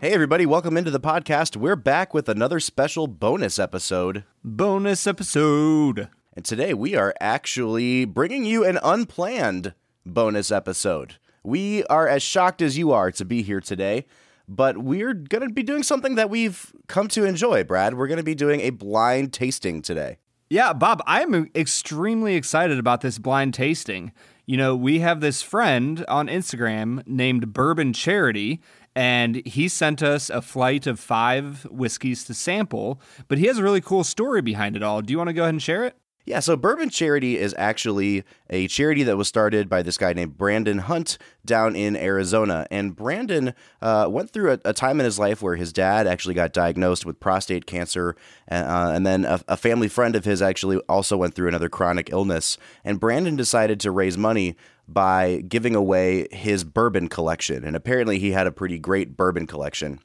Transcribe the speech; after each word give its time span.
Hey, 0.00 0.12
everybody, 0.12 0.46
welcome 0.46 0.76
into 0.76 0.92
the 0.92 1.00
podcast. 1.00 1.56
We're 1.56 1.74
back 1.74 2.14
with 2.14 2.28
another 2.28 2.60
special 2.60 3.08
bonus 3.08 3.58
episode. 3.58 4.22
Bonus 4.44 5.08
episode. 5.08 6.08
And 6.36 6.44
today 6.44 6.72
we 6.72 6.94
are 6.94 7.12
actually 7.20 8.04
bringing 8.04 8.44
you 8.44 8.64
an 8.64 8.78
unplanned 8.84 9.74
bonus 10.06 10.52
episode. 10.52 11.16
We 11.42 11.82
are 11.86 12.06
as 12.06 12.22
shocked 12.22 12.62
as 12.62 12.78
you 12.78 12.92
are 12.92 13.10
to 13.10 13.24
be 13.24 13.42
here 13.42 13.60
today, 13.60 14.06
but 14.46 14.78
we're 14.78 15.14
going 15.14 15.48
to 15.48 15.52
be 15.52 15.64
doing 15.64 15.82
something 15.82 16.14
that 16.14 16.30
we've 16.30 16.72
come 16.86 17.08
to 17.08 17.24
enjoy, 17.24 17.64
Brad. 17.64 17.94
We're 17.94 18.06
going 18.06 18.18
to 18.18 18.22
be 18.22 18.36
doing 18.36 18.60
a 18.60 18.70
blind 18.70 19.32
tasting 19.32 19.82
today. 19.82 20.18
Yeah, 20.48 20.74
Bob, 20.74 21.02
I'm 21.08 21.50
extremely 21.56 22.36
excited 22.36 22.78
about 22.78 23.00
this 23.00 23.18
blind 23.18 23.52
tasting. 23.52 24.12
You 24.48 24.56
know, 24.56 24.74
we 24.74 25.00
have 25.00 25.20
this 25.20 25.42
friend 25.42 26.06
on 26.08 26.28
Instagram 26.28 27.06
named 27.06 27.52
Bourbon 27.52 27.92
Charity, 27.92 28.62
and 28.96 29.46
he 29.46 29.68
sent 29.68 30.02
us 30.02 30.30
a 30.30 30.40
flight 30.40 30.86
of 30.86 30.98
five 30.98 31.64
whiskeys 31.64 32.24
to 32.24 32.32
sample, 32.32 32.98
but 33.28 33.36
he 33.36 33.44
has 33.44 33.58
a 33.58 33.62
really 33.62 33.82
cool 33.82 34.04
story 34.04 34.40
behind 34.40 34.74
it 34.74 34.82
all. 34.82 35.02
Do 35.02 35.12
you 35.12 35.18
want 35.18 35.28
to 35.28 35.34
go 35.34 35.42
ahead 35.42 35.52
and 35.52 35.62
share 35.62 35.84
it? 35.84 35.98
Yeah, 36.28 36.40
so 36.40 36.58
Bourbon 36.58 36.90
Charity 36.90 37.38
is 37.38 37.54
actually 37.56 38.22
a 38.50 38.68
charity 38.68 39.02
that 39.04 39.16
was 39.16 39.28
started 39.28 39.66
by 39.70 39.80
this 39.80 39.96
guy 39.96 40.12
named 40.12 40.36
Brandon 40.36 40.76
Hunt 40.76 41.16
down 41.46 41.74
in 41.74 41.96
Arizona. 41.96 42.66
And 42.70 42.94
Brandon 42.94 43.54
uh, 43.80 44.08
went 44.10 44.28
through 44.28 44.52
a, 44.52 44.58
a, 44.66 44.72
time 44.74 45.00
in 45.00 45.06
his 45.06 45.18
life 45.18 45.40
where 45.40 45.56
his 45.56 45.72
dad 45.72 46.06
actually 46.06 46.34
got 46.34 46.52
diagnosed 46.52 47.06
with 47.06 47.18
prostate 47.18 47.64
cancer. 47.64 48.14
Uh, 48.50 48.92
and 48.94 49.06
then 49.06 49.24
a, 49.24 49.40
a 49.48 49.56
family 49.56 49.88
friend 49.88 50.14
of 50.14 50.26
his 50.26 50.42
actually 50.42 50.76
also 50.80 51.16
went 51.16 51.32
through 51.32 51.48
another 51.48 51.70
chronic 51.70 52.10
illness. 52.12 52.58
And 52.84 53.00
Brandon 53.00 53.34
decided 53.34 53.80
to 53.80 53.90
raise 53.90 54.18
money 54.18 54.54
by 54.86 55.42
giving 55.48 55.74
away 55.74 56.28
his 56.30 56.62
bourbon 56.62 57.08
collection. 57.08 57.64
And 57.64 57.74
apparently, 57.74 58.18
he 58.18 58.32
had 58.32 58.46
a 58.46 58.52
pretty 58.52 58.78
great 58.78 59.16
bourbon 59.16 59.46
collection. 59.46 60.00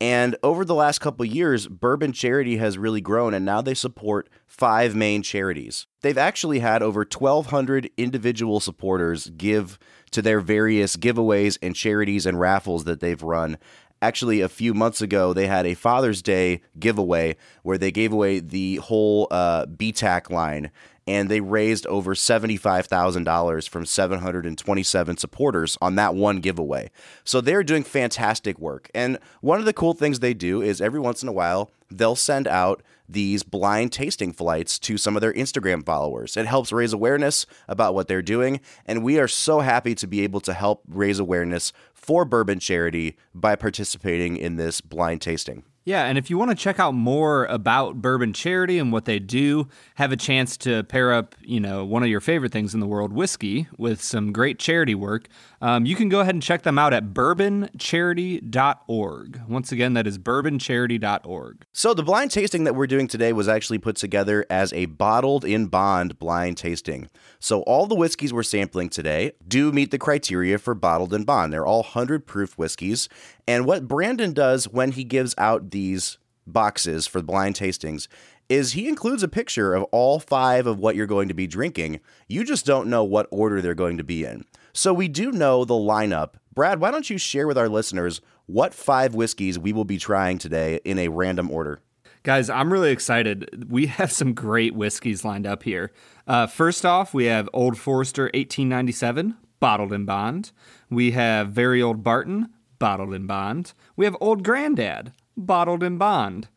And 0.00 0.36
over 0.42 0.64
the 0.64 0.74
last 0.74 0.98
couple 0.98 1.24
years, 1.24 1.66
Bourbon 1.68 2.12
Charity 2.12 2.58
has 2.58 2.76
really 2.76 3.00
grown, 3.00 3.32
and 3.32 3.46
now 3.46 3.62
they 3.62 3.72
support 3.72 4.28
five 4.46 4.94
main 4.94 5.22
charities. 5.22 5.86
They've 6.02 6.18
actually 6.18 6.58
had 6.58 6.82
over 6.82 7.00
1,200 7.00 7.90
individual 7.96 8.60
supporters 8.60 9.30
give 9.36 9.78
to 10.10 10.20
their 10.20 10.40
various 10.40 10.96
giveaways 10.96 11.58
and 11.62 11.74
charities 11.74 12.26
and 12.26 12.38
raffles 12.38 12.84
that 12.84 13.00
they've 13.00 13.22
run. 13.22 13.56
Actually, 14.02 14.40
a 14.40 14.48
few 14.48 14.74
months 14.74 15.00
ago, 15.00 15.32
they 15.32 15.46
had 15.46 15.66
a 15.66 15.74
Father's 15.74 16.20
Day 16.22 16.60
giveaway 16.78 17.36
where 17.62 17.78
they 17.78 17.90
gave 17.90 18.12
away 18.12 18.40
the 18.40 18.76
whole 18.76 19.26
uh, 19.30 19.66
BTAC 19.66 20.30
line 20.30 20.70
and 21.06 21.28
they 21.28 21.40
raised 21.40 21.86
over 21.86 22.14
$75,000 22.14 23.68
from 23.68 23.86
727 23.86 25.16
supporters 25.16 25.78
on 25.80 25.94
that 25.94 26.14
one 26.14 26.40
giveaway. 26.40 26.90
So 27.24 27.40
they're 27.40 27.62
doing 27.62 27.84
fantastic 27.84 28.58
work. 28.58 28.90
And 28.94 29.18
one 29.40 29.60
of 29.60 29.66
the 29.66 29.72
cool 29.72 29.94
things 29.94 30.18
they 30.18 30.34
do 30.34 30.62
is 30.62 30.80
every 30.80 30.98
once 30.98 31.22
in 31.22 31.28
a 31.28 31.32
while, 31.32 31.70
they'll 31.90 32.16
send 32.16 32.48
out 32.48 32.82
these 33.08 33.44
blind 33.44 33.92
tasting 33.92 34.32
flights 34.32 34.80
to 34.80 34.98
some 34.98 35.16
of 35.16 35.20
their 35.20 35.32
Instagram 35.32 35.86
followers. 35.86 36.36
It 36.36 36.46
helps 36.46 36.72
raise 36.72 36.92
awareness 36.92 37.46
about 37.68 37.94
what 37.94 38.08
they're 38.08 38.20
doing. 38.20 38.60
And 38.84 39.04
we 39.04 39.20
are 39.20 39.28
so 39.28 39.60
happy 39.60 39.94
to 39.94 40.08
be 40.08 40.22
able 40.22 40.40
to 40.40 40.52
help 40.52 40.82
raise 40.88 41.20
awareness 41.20 41.72
for 42.06 42.24
Bourbon 42.24 42.60
Charity 42.60 43.16
by 43.34 43.56
participating 43.56 44.36
in 44.36 44.56
this 44.56 44.80
blind 44.80 45.20
tasting. 45.20 45.64
Yeah, 45.84 46.04
and 46.04 46.18
if 46.18 46.30
you 46.30 46.38
want 46.38 46.50
to 46.50 46.56
check 46.56 46.80
out 46.80 46.94
more 46.94 47.44
about 47.46 48.02
Bourbon 48.02 48.32
Charity 48.32 48.78
and 48.78 48.92
what 48.92 49.04
they 49.04 49.20
do, 49.20 49.68
have 49.94 50.10
a 50.10 50.16
chance 50.16 50.56
to 50.58 50.82
pair 50.84 51.12
up, 51.12 51.34
you 51.40 51.60
know, 51.60 51.84
one 51.84 52.02
of 52.02 52.08
your 52.08 52.20
favorite 52.20 52.50
things 52.50 52.74
in 52.74 52.80
the 52.80 52.86
world, 52.88 53.12
whiskey, 53.12 53.68
with 53.76 54.02
some 54.02 54.32
great 54.32 54.58
charity 54.58 54.96
work, 54.96 55.28
um, 55.60 55.86
you 55.86 55.96
can 55.96 56.08
go 56.08 56.20
ahead 56.20 56.34
and 56.34 56.42
check 56.42 56.62
them 56.62 56.78
out 56.78 56.92
at 56.92 57.14
bourboncharity.org. 57.14 59.40
Once 59.48 59.72
again, 59.72 59.94
that 59.94 60.06
is 60.06 60.18
bourboncharity.org. 60.18 61.64
So 61.72 61.94
the 61.94 62.02
blind 62.02 62.30
tasting 62.30 62.64
that 62.64 62.74
we're 62.74 62.86
doing 62.86 63.08
today 63.08 63.32
was 63.32 63.48
actually 63.48 63.78
put 63.78 63.96
together 63.96 64.44
as 64.50 64.72
a 64.72 64.86
bottled 64.86 65.44
in 65.44 65.66
bond 65.66 66.18
blind 66.18 66.56
tasting. 66.56 67.08
So 67.38 67.60
all 67.62 67.86
the 67.86 67.94
whiskeys 67.94 68.32
we're 68.32 68.42
sampling 68.42 68.88
today 68.88 69.32
do 69.46 69.72
meet 69.72 69.90
the 69.90 69.98
criteria 69.98 70.58
for 70.58 70.74
bottled 70.74 71.14
in 71.14 71.24
bond. 71.24 71.52
They're 71.52 71.66
all 71.66 71.82
100 71.82 72.26
proof 72.26 72.58
whiskeys. 72.58 73.08
And 73.48 73.66
what 73.66 73.88
Brandon 73.88 74.32
does 74.32 74.68
when 74.68 74.92
he 74.92 75.04
gives 75.04 75.34
out 75.38 75.70
these 75.70 76.18
boxes 76.46 77.06
for 77.06 77.20
the 77.20 77.26
blind 77.26 77.56
tastings 77.56 78.06
is 78.48 78.72
he 78.72 78.88
includes 78.88 79.22
a 79.22 79.28
picture 79.28 79.74
of 79.74 79.82
all 79.84 80.20
five 80.20 80.66
of 80.66 80.78
what 80.78 80.94
you're 80.94 81.06
going 81.06 81.28
to 81.28 81.34
be 81.34 81.46
drinking. 81.46 82.00
You 82.28 82.44
just 82.44 82.64
don't 82.64 82.88
know 82.88 83.02
what 83.02 83.26
order 83.30 83.60
they're 83.60 83.74
going 83.74 83.98
to 83.98 84.04
be 84.04 84.24
in. 84.24 84.44
So 84.76 84.92
we 84.92 85.08
do 85.08 85.32
know 85.32 85.64
the 85.64 85.72
lineup. 85.72 86.34
Brad, 86.54 86.80
why 86.80 86.90
don't 86.90 87.08
you 87.08 87.16
share 87.16 87.46
with 87.46 87.56
our 87.56 87.68
listeners 87.68 88.20
what 88.44 88.74
five 88.74 89.14
whiskeys 89.14 89.58
we 89.58 89.72
will 89.72 89.86
be 89.86 89.96
trying 89.96 90.36
today 90.36 90.80
in 90.84 90.98
a 90.98 91.08
random 91.08 91.50
order? 91.50 91.80
Guys, 92.24 92.50
I'm 92.50 92.70
really 92.70 92.90
excited. 92.90 93.70
We 93.70 93.86
have 93.86 94.12
some 94.12 94.34
great 94.34 94.74
whiskeys 94.74 95.24
lined 95.24 95.46
up 95.46 95.62
here. 95.62 95.92
Uh, 96.26 96.46
first 96.46 96.84
off, 96.84 97.14
we 97.14 97.24
have 97.24 97.48
Old 97.54 97.78
Forester 97.78 98.24
1897, 98.24 99.38
bottled 99.60 99.94
in 99.94 100.04
bond. 100.04 100.52
We 100.90 101.12
have 101.12 101.48
Very 101.48 101.80
Old 101.80 102.04
Barton, 102.04 102.50
bottled 102.78 103.14
in 103.14 103.26
bond. 103.26 103.72
We 103.96 104.04
have 104.04 104.16
Old 104.20 104.44
Grandad, 104.44 105.14
bottled 105.38 105.82
in 105.82 105.96
bond. 105.96 106.48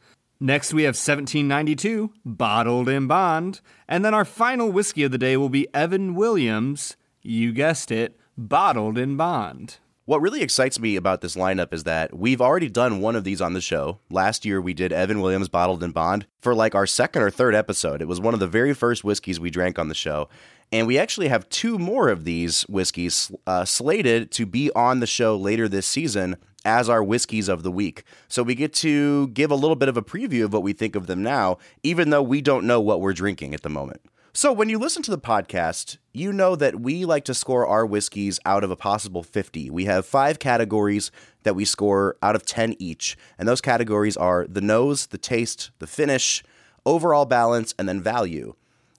Next, 0.42 0.74
we 0.74 0.84
have 0.84 0.96
1792, 0.96 2.12
bottled 2.26 2.90
in 2.90 3.08
bond. 3.08 3.62
And 3.88 4.04
then 4.04 4.14
our 4.14 4.26
final 4.26 4.70
whiskey 4.70 5.04
of 5.04 5.12
the 5.12 5.18
day 5.18 5.38
will 5.38 5.48
be 5.48 5.74
Evan 5.74 6.16
Williams, 6.16 6.98
you 7.30 7.54
guessed 7.54 7.92
it, 7.92 8.18
bottled 8.36 8.98
in 8.98 9.16
bond. 9.16 9.78
What 10.06 10.20
really 10.22 10.42
excites 10.42 10.80
me 10.80 10.96
about 10.96 11.22
this 11.22 11.36
lineup 11.36 11.72
is 11.72 11.84
that 11.84 12.18
we've 12.18 12.42
already 12.42 12.68
done 12.68 13.02
one 13.02 13.16
of 13.16 13.24
these 13.24 13.40
on 13.40 13.54
the 13.54 13.62
show. 13.62 14.00
Last 14.10 14.44
year, 14.44 14.60
we 14.60 14.74
did 14.74 14.92
Evan 14.92 15.22
Williams 15.22 15.48
Bottled 15.48 15.84
in 15.84 15.92
Bond 15.92 16.26
for 16.42 16.56
like 16.56 16.74
our 16.74 16.88
second 16.88 17.22
or 17.22 17.30
third 17.30 17.54
episode. 17.54 18.02
It 18.02 18.08
was 18.08 18.20
one 18.20 18.34
of 18.34 18.40
the 18.40 18.48
very 18.48 18.74
first 18.74 19.04
whiskeys 19.04 19.40
we 19.40 19.52
drank 19.52 19.78
on 19.78 19.90
the 19.90 19.94
show. 19.94 20.28
And 20.72 20.88
we 20.88 20.98
actually 20.98 21.28
have 21.28 21.48
two 21.50 21.78
more 21.78 22.10
of 22.10 22.24
these 22.24 22.64
whiskeys 22.64 23.32
uh, 23.46 23.64
slated 23.64 24.32
to 24.32 24.48
be 24.48 24.72
on 24.72 25.00
the 25.00 25.08
show 25.08 25.38
later 25.38 25.68
this 25.68 25.86
season 25.86 26.36
as 26.66 26.90
our 26.90 27.04
whiskeys 27.04 27.48
of 27.48 27.62
the 27.62 27.72
week. 27.72 28.04
So 28.28 28.42
we 28.42 28.56
get 28.56 28.74
to 28.76 29.28
give 29.28 29.52
a 29.52 29.56
little 29.56 29.76
bit 29.76 29.90
of 29.90 29.98
a 29.98 30.02
preview 30.02 30.46
of 30.46 30.54
what 30.54 30.64
we 30.64 30.74
think 30.74 30.96
of 30.96 31.06
them 31.06 31.22
now, 31.22 31.60
even 31.84 32.10
though 32.10 32.24
we 32.24 32.42
don't 32.42 32.66
know 32.66 32.82
what 32.82 33.02
we're 33.02 33.14
drinking 33.14 33.54
at 33.54 33.62
the 33.62 33.70
moment. 33.70 34.02
So, 34.40 34.54
when 34.54 34.70
you 34.70 34.80
listen 34.80 35.04
to 35.04 35.12
the 35.12 35.18
podcast, 35.18 35.98
you 36.14 36.32
know 36.32 36.56
that 36.56 36.80
we 36.80 37.04
like 37.04 37.26
to 37.26 37.34
score 37.34 37.68
our 37.68 37.86
whiskeys 37.86 38.40
out 38.46 38.64
of 38.64 38.72
a 38.72 38.78
possible 38.78 39.22
50. 39.22 39.70
We 39.70 39.84
have 39.84 40.06
five 40.06 40.40
categories 40.40 41.12
that 41.44 41.58
we 41.58 41.66
score 41.66 42.16
out 42.22 42.38
of 42.38 42.46
10 42.46 42.78
each. 42.80 43.18
And 43.38 43.50
those 43.50 43.60
categories 43.60 44.16
are 44.16 44.48
the 44.48 44.62
nose, 44.62 45.08
the 45.08 45.18
taste, 45.18 45.72
the 45.80 45.88
finish, 45.88 46.42
overall 46.86 47.26
balance, 47.26 47.76
and 47.78 47.90
then 47.90 48.02
value. 48.02 48.56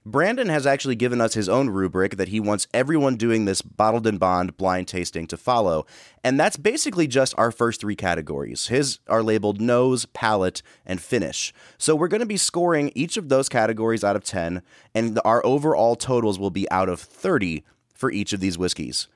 Brandon 0.06 0.48
has 0.48 0.66
actually 0.66 0.96
given 0.96 1.20
us 1.20 1.34
his 1.34 1.48
own 1.48 1.68
rubric 1.68 2.16
that 2.16 2.28
he 2.28 2.40
wants 2.40 2.66
everyone 2.72 3.16
doing 3.16 3.44
this 3.44 3.60
bottled 3.60 4.06
in 4.06 4.16
bond 4.16 4.56
blind 4.56 4.88
tasting 4.88 5.26
to 5.26 5.36
follow. 5.36 5.84
And 6.24 6.40
that's 6.40 6.56
basically 6.56 7.06
just 7.06 7.34
our 7.36 7.52
first 7.52 7.82
three 7.82 7.96
categories. 7.96 8.68
His 8.68 8.98
are 9.08 9.22
labeled 9.22 9.60
nose, 9.60 10.06
palate, 10.06 10.62
and 10.86 11.02
finish. 11.02 11.52
So 11.76 11.94
we're 11.94 12.08
going 12.08 12.20
to 12.20 12.26
be 12.26 12.38
scoring 12.38 12.92
each 12.94 13.18
of 13.18 13.28
those 13.28 13.50
categories 13.50 14.02
out 14.02 14.16
of 14.16 14.24
10, 14.24 14.62
and 14.94 15.20
our 15.22 15.44
overall 15.44 15.96
totals 15.96 16.38
will 16.38 16.50
be 16.50 16.70
out 16.70 16.88
of 16.88 16.98
30 16.98 17.62
for 17.92 18.10
each 18.10 18.32
of 18.32 18.40
these 18.40 18.56
whiskeys. 18.56 19.06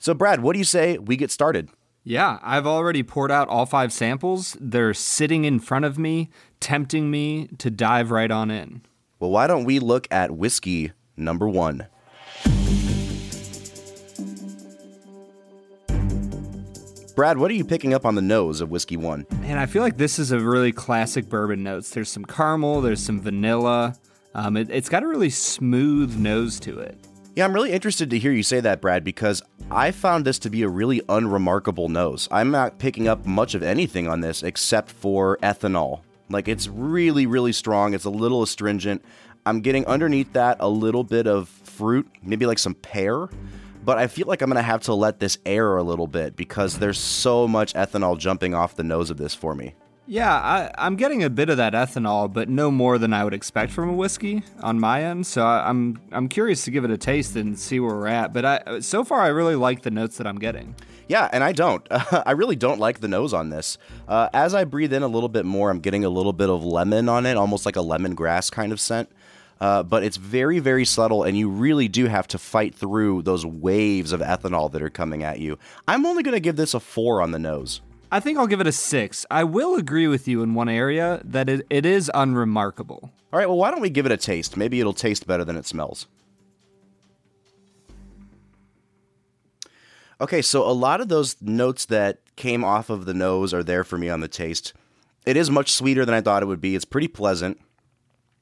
So, 0.00 0.12
Brad, 0.12 0.42
what 0.42 0.54
do 0.54 0.58
you 0.58 0.64
say 0.64 0.98
we 0.98 1.16
get 1.16 1.30
started? 1.30 1.68
Yeah, 2.02 2.40
I've 2.42 2.66
already 2.66 3.04
poured 3.04 3.30
out 3.30 3.46
all 3.46 3.64
five 3.64 3.92
samples. 3.92 4.56
They're 4.60 4.92
sitting 4.92 5.44
in 5.44 5.60
front 5.60 5.84
of 5.84 6.00
me, 6.00 6.30
tempting 6.58 7.12
me 7.12 7.46
to 7.58 7.70
dive 7.70 8.10
right 8.10 8.30
on 8.32 8.50
in. 8.50 8.82
Well, 9.22 9.30
why 9.30 9.46
don't 9.46 9.62
we 9.62 9.78
look 9.78 10.08
at 10.10 10.32
whiskey 10.32 10.90
number 11.16 11.48
one? 11.48 11.86
Brad, 17.14 17.38
what 17.38 17.48
are 17.48 17.54
you 17.54 17.64
picking 17.64 17.94
up 17.94 18.04
on 18.04 18.16
the 18.16 18.20
nose 18.20 18.60
of 18.60 18.72
whiskey 18.72 18.96
one? 18.96 19.24
Man, 19.42 19.58
I 19.58 19.66
feel 19.66 19.80
like 19.80 19.96
this 19.96 20.18
is 20.18 20.32
a 20.32 20.40
really 20.40 20.72
classic 20.72 21.28
bourbon 21.28 21.62
notes. 21.62 21.90
There's 21.90 22.08
some 22.08 22.24
caramel, 22.24 22.80
there's 22.80 23.00
some 23.00 23.20
vanilla. 23.20 23.94
Um, 24.34 24.56
it, 24.56 24.68
it's 24.70 24.88
got 24.88 25.04
a 25.04 25.06
really 25.06 25.30
smooth 25.30 26.16
nose 26.16 26.58
to 26.58 26.80
it. 26.80 26.98
Yeah, 27.36 27.44
I'm 27.44 27.54
really 27.54 27.70
interested 27.70 28.10
to 28.10 28.18
hear 28.18 28.32
you 28.32 28.42
say 28.42 28.58
that, 28.58 28.80
Brad, 28.80 29.04
because 29.04 29.40
I 29.70 29.92
found 29.92 30.24
this 30.24 30.40
to 30.40 30.50
be 30.50 30.62
a 30.62 30.68
really 30.68 31.00
unremarkable 31.08 31.88
nose. 31.88 32.26
I'm 32.32 32.50
not 32.50 32.80
picking 32.80 33.06
up 33.06 33.24
much 33.24 33.54
of 33.54 33.62
anything 33.62 34.08
on 34.08 34.20
this 34.20 34.42
except 34.42 34.90
for 34.90 35.38
ethanol. 35.44 36.00
Like, 36.28 36.48
it's 36.48 36.68
really, 36.68 37.26
really 37.26 37.52
strong. 37.52 37.94
It's 37.94 38.04
a 38.04 38.10
little 38.10 38.42
astringent. 38.42 39.04
I'm 39.44 39.60
getting 39.60 39.86
underneath 39.86 40.32
that 40.34 40.58
a 40.60 40.68
little 40.68 41.04
bit 41.04 41.26
of 41.26 41.48
fruit, 41.48 42.08
maybe 42.22 42.46
like 42.46 42.58
some 42.58 42.74
pear, 42.74 43.28
but 43.84 43.98
I 43.98 44.06
feel 44.06 44.28
like 44.28 44.40
I'm 44.40 44.50
to 44.52 44.62
have 44.62 44.82
to 44.82 44.94
let 44.94 45.18
this 45.18 45.38
air 45.44 45.76
a 45.76 45.82
little 45.82 46.06
bit 46.06 46.36
because 46.36 46.78
there's 46.78 46.98
so 46.98 47.48
much 47.48 47.74
ethanol 47.74 48.16
jumping 48.16 48.54
off 48.54 48.76
the 48.76 48.84
nose 48.84 49.10
of 49.10 49.16
this 49.16 49.34
for 49.34 49.54
me. 49.54 49.74
Yeah, 50.06 50.32
I, 50.76 50.86
am 50.86 50.96
getting 50.96 51.22
a 51.22 51.30
bit 51.30 51.48
of 51.48 51.56
that 51.58 51.74
ethanol, 51.74 52.32
but 52.32 52.48
no 52.48 52.70
more 52.70 52.98
than 52.98 53.12
I 53.12 53.24
would 53.24 53.34
expect 53.34 53.72
from 53.72 53.88
a 53.88 53.92
whiskey 53.92 54.42
on 54.60 54.78
my 54.78 55.04
end. 55.04 55.26
So 55.26 55.44
I, 55.44 55.68
am 55.70 56.00
I'm, 56.10 56.16
I'm 56.16 56.28
curious 56.28 56.64
to 56.64 56.70
give 56.70 56.84
it 56.84 56.90
a 56.90 56.98
taste 56.98 57.36
and 57.36 57.58
see 57.58 57.78
where 57.80 57.94
we're 57.94 58.08
at. 58.08 58.32
But 58.32 58.44
I, 58.44 58.80
so 58.80 59.04
far, 59.04 59.20
I 59.20 59.28
really 59.28 59.54
like 59.54 59.82
the 59.82 59.90
notes 59.90 60.18
that 60.18 60.26
I'm 60.26 60.38
getting. 60.38 60.74
Yeah, 61.08 61.28
and 61.32 61.42
I 61.44 61.52
don't. 61.52 61.86
I 61.90 62.32
really 62.32 62.56
don't 62.56 62.78
like 62.80 63.00
the 63.00 63.08
nose 63.08 63.32
on 63.32 63.50
this. 63.50 63.78
Uh, 64.08 64.28
as 64.32 64.54
I 64.54 64.64
breathe 64.64 64.92
in 64.92 65.02
a 65.02 65.08
little 65.08 65.28
bit 65.28 65.44
more, 65.44 65.70
I'm 65.70 65.80
getting 65.80 66.04
a 66.04 66.08
little 66.08 66.32
bit 66.32 66.48
of 66.50 66.64
lemon 66.64 67.08
on 67.08 67.26
it, 67.26 67.36
almost 67.36 67.66
like 67.66 67.76
a 67.76 67.80
lemongrass 67.80 68.50
kind 68.50 68.72
of 68.72 68.80
scent. 68.80 69.10
Uh, 69.60 69.82
but 69.82 70.02
it's 70.02 70.16
very, 70.16 70.58
very 70.58 70.84
subtle, 70.84 71.22
and 71.22 71.38
you 71.38 71.48
really 71.48 71.86
do 71.86 72.06
have 72.06 72.26
to 72.26 72.38
fight 72.38 72.74
through 72.74 73.22
those 73.22 73.46
waves 73.46 74.10
of 74.10 74.20
ethanol 74.20 74.70
that 74.72 74.82
are 74.82 74.90
coming 74.90 75.22
at 75.22 75.38
you. 75.38 75.56
I'm 75.86 76.04
only 76.04 76.24
going 76.24 76.34
to 76.34 76.40
give 76.40 76.56
this 76.56 76.74
a 76.74 76.80
four 76.80 77.22
on 77.22 77.30
the 77.30 77.38
nose. 77.38 77.80
I 78.10 78.18
think 78.18 78.38
I'll 78.38 78.48
give 78.48 78.60
it 78.60 78.66
a 78.66 78.72
six. 78.72 79.24
I 79.30 79.44
will 79.44 79.76
agree 79.76 80.08
with 80.08 80.26
you 80.26 80.42
in 80.42 80.54
one 80.54 80.68
area 80.68 81.20
that 81.24 81.48
it, 81.48 81.64
it 81.70 81.86
is 81.86 82.10
unremarkable. 82.12 83.12
All 83.32 83.38
right, 83.38 83.48
well, 83.48 83.56
why 83.56 83.70
don't 83.70 83.80
we 83.80 83.88
give 83.88 84.04
it 84.04 84.12
a 84.12 84.16
taste? 84.16 84.56
Maybe 84.56 84.80
it'll 84.80 84.92
taste 84.92 85.26
better 85.26 85.44
than 85.44 85.56
it 85.56 85.64
smells. 85.64 86.08
Okay, 90.22 90.40
so 90.40 90.62
a 90.62 90.70
lot 90.70 91.00
of 91.00 91.08
those 91.08 91.34
notes 91.42 91.84
that 91.86 92.20
came 92.36 92.62
off 92.62 92.90
of 92.90 93.06
the 93.06 93.12
nose 93.12 93.52
are 93.52 93.64
there 93.64 93.82
for 93.82 93.98
me 93.98 94.08
on 94.08 94.20
the 94.20 94.28
taste. 94.28 94.72
It 95.26 95.36
is 95.36 95.50
much 95.50 95.72
sweeter 95.72 96.04
than 96.04 96.14
I 96.14 96.20
thought 96.20 96.44
it 96.44 96.46
would 96.46 96.60
be. 96.60 96.76
It's 96.76 96.84
pretty 96.84 97.08
pleasant. 97.08 97.60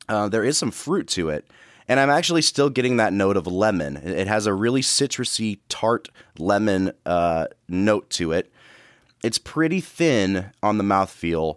Uh, 0.06 0.29
there 0.29 0.44
is 0.44 0.59
some 0.59 0.73
fruit 0.73 1.09
to 1.09 1.31
it. 1.31 1.47
And 1.88 1.99
I'm 1.99 2.11
actually 2.11 2.43
still 2.43 2.69
getting 2.69 2.99
that 2.99 3.15
note 3.15 3.38
of 3.38 3.47
lemon. 3.47 3.97
It 3.97 4.27
has 4.27 4.47
a 4.47 4.53
really 4.53 4.82
citrusy, 4.82 5.61
tart 5.71 6.11
lemon 6.38 6.93
uh, 7.06 7.47
note 7.67 8.11
to 8.11 8.32
it. 8.32 8.53
It's 9.25 9.38
pretty 9.38 9.81
thin 9.81 10.50
on 10.62 10.77
the 10.77 10.85
mouthfeel, 10.85 11.56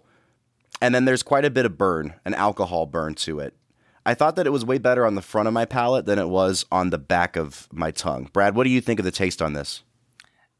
and 0.80 0.94
then 0.94 1.04
there's 1.04 1.22
quite 1.22 1.44
a 1.44 1.50
bit 1.50 1.66
of 1.66 1.76
burn, 1.76 2.14
an 2.24 2.32
alcohol 2.32 2.86
burn 2.86 3.14
to 3.16 3.40
it. 3.40 3.54
I 4.06 4.14
thought 4.14 4.36
that 4.36 4.46
it 4.46 4.50
was 4.50 4.64
way 4.64 4.78
better 4.78 5.04
on 5.04 5.16
the 5.16 5.22
front 5.22 5.48
of 5.48 5.54
my 5.54 5.66
palate 5.66 6.06
than 6.06 6.18
it 6.18 6.30
was 6.30 6.64
on 6.72 6.88
the 6.88 6.98
back 6.98 7.36
of 7.36 7.68
my 7.70 7.90
tongue. 7.90 8.30
Brad, 8.32 8.54
what 8.54 8.64
do 8.64 8.70
you 8.70 8.80
think 8.80 8.98
of 8.98 9.04
the 9.04 9.10
taste 9.10 9.42
on 9.42 9.52
this? 9.52 9.82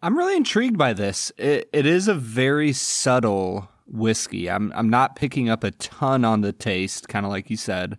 I'm 0.04 0.18
really 0.18 0.36
intrigued 0.36 0.76
by 0.76 0.92
this. 0.92 1.32
It, 1.38 1.70
it 1.72 1.86
is 1.86 2.08
a 2.08 2.14
very 2.14 2.74
subtle 2.74 3.70
whiskey. 3.86 4.50
I'm 4.50 4.70
I'm 4.76 4.90
not 4.90 5.16
picking 5.16 5.48
up 5.48 5.64
a 5.64 5.70
ton 5.70 6.26
on 6.26 6.42
the 6.42 6.52
taste, 6.52 7.08
kind 7.08 7.24
of 7.24 7.32
like 7.32 7.48
you 7.48 7.56
said. 7.56 7.96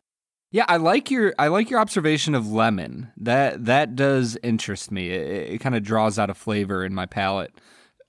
Yeah, 0.52 0.66
I 0.68 0.78
like 0.78 1.10
your 1.10 1.34
I 1.40 1.48
like 1.48 1.72
your 1.72 1.80
observation 1.80 2.36
of 2.36 2.48
lemon. 2.48 3.12
That 3.18 3.66
that 3.66 3.96
does 3.96 4.38
interest 4.44 4.92
me. 4.92 5.10
It, 5.10 5.54
it 5.54 5.62
kind 5.62 5.76
of 5.76 5.82
draws 5.82 6.20
out 6.20 6.30
a 6.30 6.36
flavor 6.36 6.86
in 6.86 6.94
my 6.94 7.08
palate. 7.08 7.56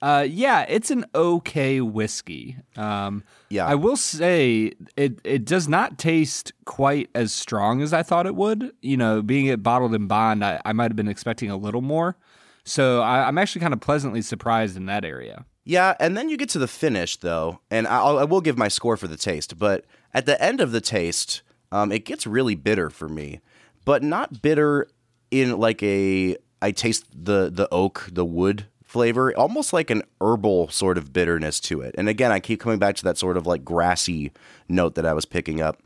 Uh, 0.02 0.26
yeah, 0.28 0.66
it's 0.68 0.90
an 0.90 1.06
okay 1.14 1.80
whiskey. 1.80 2.58
Um, 2.76 3.24
yeah, 3.48 3.64
I 3.64 3.76
will 3.76 3.96
say 3.96 4.72
it 4.98 5.20
it 5.24 5.46
does 5.46 5.68
not 5.68 5.96
taste 5.96 6.52
quite 6.66 7.08
as 7.14 7.32
strong 7.32 7.80
as 7.80 7.94
I 7.94 8.02
thought 8.02 8.26
it 8.26 8.34
would. 8.34 8.72
You 8.82 8.98
know, 8.98 9.22
being 9.22 9.46
it 9.46 9.62
bottled 9.62 9.94
in 9.94 10.06
bond, 10.06 10.44
I, 10.44 10.60
I 10.66 10.74
might 10.74 10.90
have 10.90 10.96
been 10.96 11.08
expecting 11.08 11.50
a 11.50 11.56
little 11.56 11.80
more. 11.80 12.18
So 12.66 13.00
I, 13.00 13.28
I'm 13.28 13.38
actually 13.38 13.60
kind 13.60 13.72
of 13.72 13.80
pleasantly 13.80 14.20
surprised 14.20 14.76
in 14.76 14.86
that 14.86 15.04
area. 15.04 15.46
Yeah, 15.64 15.94
and 15.98 16.16
then 16.16 16.28
you 16.28 16.36
get 16.36 16.48
to 16.50 16.58
the 16.58 16.68
finish 16.68 17.16
though, 17.16 17.60
and 17.70 17.86
I'll, 17.86 18.18
I 18.18 18.24
will 18.24 18.40
give 18.40 18.58
my 18.58 18.68
score 18.68 18.96
for 18.96 19.08
the 19.08 19.16
taste, 19.16 19.58
but 19.58 19.84
at 20.12 20.26
the 20.26 20.40
end 20.42 20.60
of 20.60 20.72
the 20.72 20.80
taste, 20.80 21.42
um, 21.72 21.90
it 21.90 22.04
gets 22.04 22.26
really 22.26 22.54
bitter 22.54 22.90
for 22.90 23.08
me, 23.08 23.40
but 23.84 24.02
not 24.02 24.42
bitter 24.42 24.88
in 25.30 25.58
like 25.58 25.82
a 25.82 26.36
I 26.60 26.72
taste 26.72 27.06
the 27.12 27.50
the 27.52 27.68
oak, 27.72 28.08
the 28.10 28.24
wood 28.24 28.66
flavor, 28.84 29.36
almost 29.36 29.72
like 29.72 29.90
an 29.90 30.02
herbal 30.20 30.68
sort 30.68 30.98
of 30.98 31.12
bitterness 31.12 31.60
to 31.60 31.80
it. 31.80 31.94
And 31.98 32.08
again, 32.08 32.32
I 32.32 32.40
keep 32.40 32.60
coming 32.60 32.78
back 32.78 32.96
to 32.96 33.04
that 33.04 33.18
sort 33.18 33.36
of 33.36 33.46
like 33.46 33.64
grassy 33.64 34.32
note 34.68 34.94
that 34.94 35.06
I 35.06 35.12
was 35.12 35.24
picking 35.24 35.60
up. 35.60 35.82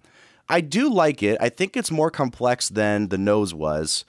I 0.48 0.60
do 0.60 0.92
like 0.92 1.22
it. 1.22 1.38
I 1.40 1.48
think 1.48 1.76
it's 1.76 1.90
more 1.90 2.10
complex 2.10 2.68
than 2.68 3.08
the 3.08 3.18
nose 3.18 3.54
was, 3.54 4.04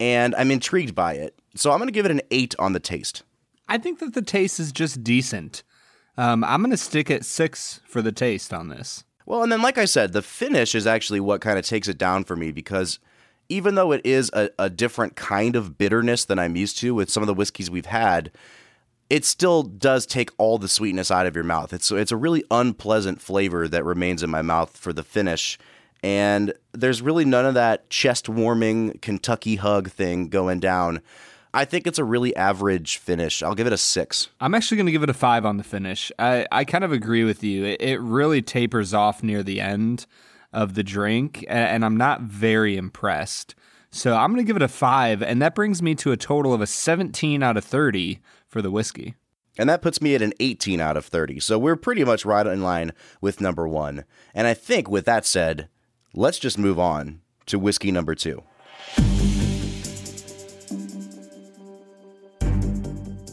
and 0.00 0.34
I'm 0.34 0.50
intrigued 0.50 0.94
by 0.94 1.14
it. 1.14 1.38
So 1.54 1.70
I'm 1.70 1.78
going 1.78 1.88
to 1.88 1.92
give 1.92 2.06
it 2.06 2.10
an 2.10 2.22
8 2.30 2.54
on 2.58 2.72
the 2.72 2.80
taste. 2.80 3.22
I 3.68 3.78
think 3.78 4.00
that 4.00 4.14
the 4.14 4.22
taste 4.22 4.58
is 4.58 4.72
just 4.72 5.04
decent. 5.04 5.62
Um, 6.16 6.42
I'm 6.42 6.60
going 6.60 6.70
to 6.72 6.76
stick 6.76 7.10
at 7.10 7.24
6 7.24 7.80
for 7.86 8.02
the 8.02 8.10
taste 8.10 8.52
on 8.52 8.68
this. 8.68 9.04
Well, 9.26 9.42
and 9.42 9.52
then 9.52 9.62
like 9.62 9.78
I 9.78 9.84
said, 9.84 10.12
the 10.12 10.22
finish 10.22 10.74
is 10.74 10.86
actually 10.86 11.20
what 11.20 11.40
kind 11.40 11.58
of 11.58 11.64
takes 11.64 11.86
it 11.86 11.98
down 11.98 12.24
for 12.24 12.34
me 12.34 12.50
because 12.50 12.98
even 13.48 13.74
though 13.74 13.92
it 13.92 14.00
is 14.04 14.30
a, 14.32 14.50
a 14.58 14.70
different 14.70 15.16
kind 15.16 15.54
of 15.54 15.76
bitterness 15.76 16.24
than 16.24 16.38
I'm 16.38 16.56
used 16.56 16.78
to 16.78 16.94
with 16.94 17.10
some 17.10 17.22
of 17.22 17.26
the 17.26 17.34
whiskeys 17.34 17.70
we've 17.70 17.86
had, 17.86 18.30
it 19.10 19.24
still 19.24 19.64
does 19.64 20.06
take 20.06 20.30
all 20.38 20.56
the 20.56 20.68
sweetness 20.68 21.10
out 21.10 21.26
of 21.26 21.34
your 21.34 21.44
mouth. 21.44 21.72
It's 21.72 21.90
it's 21.90 22.12
a 22.12 22.16
really 22.16 22.44
unpleasant 22.50 23.20
flavor 23.20 23.66
that 23.68 23.84
remains 23.84 24.22
in 24.22 24.30
my 24.30 24.40
mouth 24.40 24.76
for 24.76 24.92
the 24.92 25.02
finish. 25.02 25.58
And 26.02 26.54
there's 26.72 27.02
really 27.02 27.24
none 27.24 27.46
of 27.46 27.54
that 27.54 27.90
chest 27.90 28.28
warming 28.28 28.98
Kentucky 29.02 29.56
hug 29.56 29.90
thing 29.90 30.28
going 30.28 30.60
down. 30.60 31.02
I 31.52 31.64
think 31.64 31.86
it's 31.86 31.98
a 31.98 32.04
really 32.04 32.34
average 32.36 32.98
finish. 32.98 33.42
I'll 33.42 33.56
give 33.56 33.66
it 33.66 33.72
a 33.72 33.78
six. 33.78 34.28
I'm 34.40 34.54
actually 34.54 34.76
going 34.76 34.86
to 34.86 34.92
give 34.92 35.02
it 35.02 35.10
a 35.10 35.14
five 35.14 35.44
on 35.44 35.56
the 35.56 35.64
finish. 35.64 36.12
I, 36.18 36.46
I 36.52 36.64
kind 36.64 36.84
of 36.84 36.92
agree 36.92 37.24
with 37.24 37.42
you. 37.42 37.64
It, 37.64 37.82
it 37.82 38.00
really 38.00 38.40
tapers 38.40 38.94
off 38.94 39.22
near 39.22 39.42
the 39.42 39.60
end 39.60 40.06
of 40.52 40.74
the 40.74 40.82
drink, 40.82 41.44
and 41.48 41.84
I'm 41.84 41.96
not 41.96 42.22
very 42.22 42.76
impressed. 42.76 43.54
So 43.90 44.14
I'm 44.14 44.32
going 44.32 44.44
to 44.44 44.46
give 44.46 44.56
it 44.56 44.62
a 44.62 44.68
five, 44.68 45.22
and 45.22 45.42
that 45.42 45.54
brings 45.54 45.82
me 45.82 45.96
to 45.96 46.12
a 46.12 46.16
total 46.16 46.54
of 46.54 46.60
a 46.60 46.66
17 46.66 47.42
out 47.42 47.56
of 47.56 47.64
30 47.64 48.20
for 48.46 48.62
the 48.62 48.70
whiskey. 48.70 49.16
And 49.58 49.68
that 49.68 49.82
puts 49.82 50.00
me 50.00 50.14
at 50.14 50.22
an 50.22 50.32
18 50.38 50.80
out 50.80 50.96
of 50.96 51.04
30. 51.04 51.40
So 51.40 51.58
we're 51.58 51.76
pretty 51.76 52.04
much 52.04 52.24
right 52.24 52.46
in 52.46 52.62
line 52.62 52.92
with 53.20 53.40
number 53.40 53.66
one. 53.66 54.04
And 54.32 54.46
I 54.46 54.54
think 54.54 54.88
with 54.88 55.04
that 55.06 55.26
said, 55.26 55.68
let's 56.14 56.38
just 56.38 56.58
move 56.58 56.78
on 56.78 57.20
to 57.46 57.58
whiskey 57.58 57.90
number 57.90 58.14
two. 58.14 58.42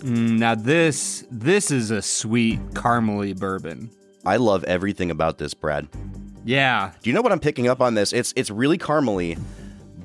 Mm, 0.08 0.38
now 0.40 0.56
this 0.56 1.26
this 1.30 1.72
is 1.72 1.92
a 1.92 2.02
sweet 2.02 2.60
caramely 2.72 3.38
bourbon. 3.38 3.90
I 4.26 4.38
love 4.38 4.64
everything 4.64 5.12
about 5.12 5.38
this, 5.38 5.54
Brad. 5.54 5.88
Yeah. 6.46 6.92
Do 7.02 7.10
you 7.10 7.14
know 7.14 7.22
what 7.22 7.32
I'm 7.32 7.40
picking 7.40 7.68
up 7.68 7.82
on 7.82 7.96
this? 7.96 8.14
It's 8.14 8.34
it's 8.36 8.50
really 8.50 8.78
caramely, 8.78 9.38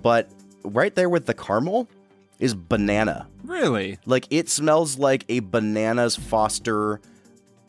but 0.03 0.29
right 0.65 0.95
there 0.95 1.09
with 1.09 1.27
the 1.27 1.35
caramel 1.35 1.89
is 2.41 2.55
banana. 2.55 3.29
Really? 3.45 3.99
Like 4.07 4.27
it 4.31 4.49
smells 4.49 4.99
like 4.99 5.25
a 5.29 5.41
bananas 5.41 6.17
Foster. 6.17 7.01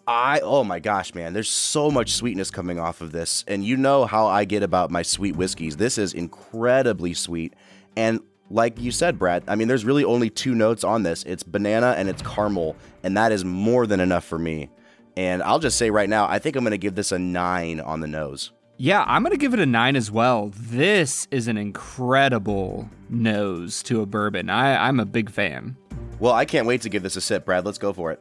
I 0.05 0.41
oh 0.41 0.63
my 0.63 0.79
gosh, 0.79 1.15
man, 1.15 1.33
there's 1.33 1.49
so 1.49 1.89
much 1.89 2.13
sweetness 2.13 2.51
coming 2.51 2.79
off 2.79 3.01
of 3.01 3.11
this. 3.11 3.45
And 3.47 3.63
you 3.63 3.77
know 3.77 4.05
how 4.05 4.27
I 4.27 4.45
get 4.45 4.63
about 4.63 4.91
my 4.91 5.01
sweet 5.01 5.35
whiskeys. 5.35 5.77
This 5.77 5.97
is 5.97 6.13
incredibly 6.13 7.13
sweet. 7.13 7.53
And 7.95 8.19
like 8.49 8.79
you 8.79 8.91
said, 8.91 9.17
Brad, 9.17 9.43
I 9.47 9.55
mean, 9.55 9.67
there's 9.67 9.85
really 9.85 10.03
only 10.03 10.29
two 10.29 10.53
notes 10.55 10.83
on 10.83 11.03
this. 11.03 11.23
It's 11.23 11.43
banana 11.43 11.95
and 11.97 12.09
it's 12.09 12.21
caramel, 12.21 12.75
and 13.01 13.15
that 13.17 13.31
is 13.31 13.45
more 13.45 13.87
than 13.87 13.99
enough 13.99 14.25
for 14.25 14.37
me. 14.37 14.69
And 15.15 15.41
I'll 15.43 15.59
just 15.59 15.77
say 15.77 15.89
right 15.89 16.09
now, 16.09 16.27
I 16.27 16.39
think 16.39 16.55
I'm 16.55 16.63
going 16.63 16.71
to 16.71 16.77
give 16.77 16.95
this 16.95 17.11
a 17.11 17.19
nine 17.19 17.79
on 17.79 17.99
the 17.99 18.07
nose. 18.07 18.51
Yeah, 18.77 19.05
I'm 19.07 19.21
going 19.21 19.31
to 19.31 19.37
give 19.37 19.53
it 19.53 19.59
a 19.59 19.65
nine 19.65 19.95
as 19.95 20.11
well. 20.11 20.51
This 20.55 21.27
is 21.31 21.47
an 21.47 21.57
incredible 21.57 22.89
nose 23.09 23.83
to 23.83 24.01
a 24.01 24.05
bourbon. 24.05 24.49
I, 24.49 24.87
I'm 24.87 24.99
a 24.99 25.05
big 25.05 25.29
fan. 25.29 25.77
Well, 26.19 26.33
I 26.33 26.45
can't 26.45 26.67
wait 26.67 26.81
to 26.81 26.89
give 26.89 27.03
this 27.03 27.15
a 27.15 27.21
sip, 27.21 27.45
Brad. 27.45 27.65
Let's 27.65 27.77
go 27.77 27.93
for 27.93 28.11
it. 28.11 28.19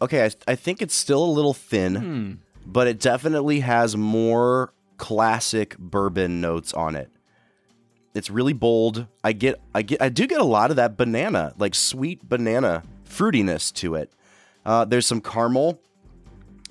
Okay, 0.00 0.24
I, 0.24 0.30
I 0.46 0.54
think 0.54 0.80
it's 0.80 0.94
still 0.94 1.24
a 1.24 1.26
little 1.26 1.54
thin, 1.54 1.94
hmm. 1.96 2.32
but 2.66 2.86
it 2.86 3.00
definitely 3.00 3.60
has 3.60 3.96
more 3.96 4.72
classic 4.96 5.76
bourbon 5.78 6.40
notes 6.40 6.72
on 6.72 6.94
it. 6.94 7.10
It's 8.14 8.30
really 8.30 8.52
bold. 8.52 9.06
I 9.22 9.32
get 9.32 9.60
I 9.74 9.82
get 9.82 10.02
I 10.02 10.08
do 10.08 10.26
get 10.26 10.40
a 10.40 10.44
lot 10.44 10.70
of 10.70 10.76
that 10.76 10.96
banana, 10.96 11.52
like 11.58 11.74
sweet 11.74 12.28
banana 12.28 12.82
fruitiness 13.08 13.72
to 13.74 13.94
it. 13.94 14.12
Uh, 14.64 14.84
there's 14.84 15.06
some 15.06 15.20
caramel. 15.20 15.80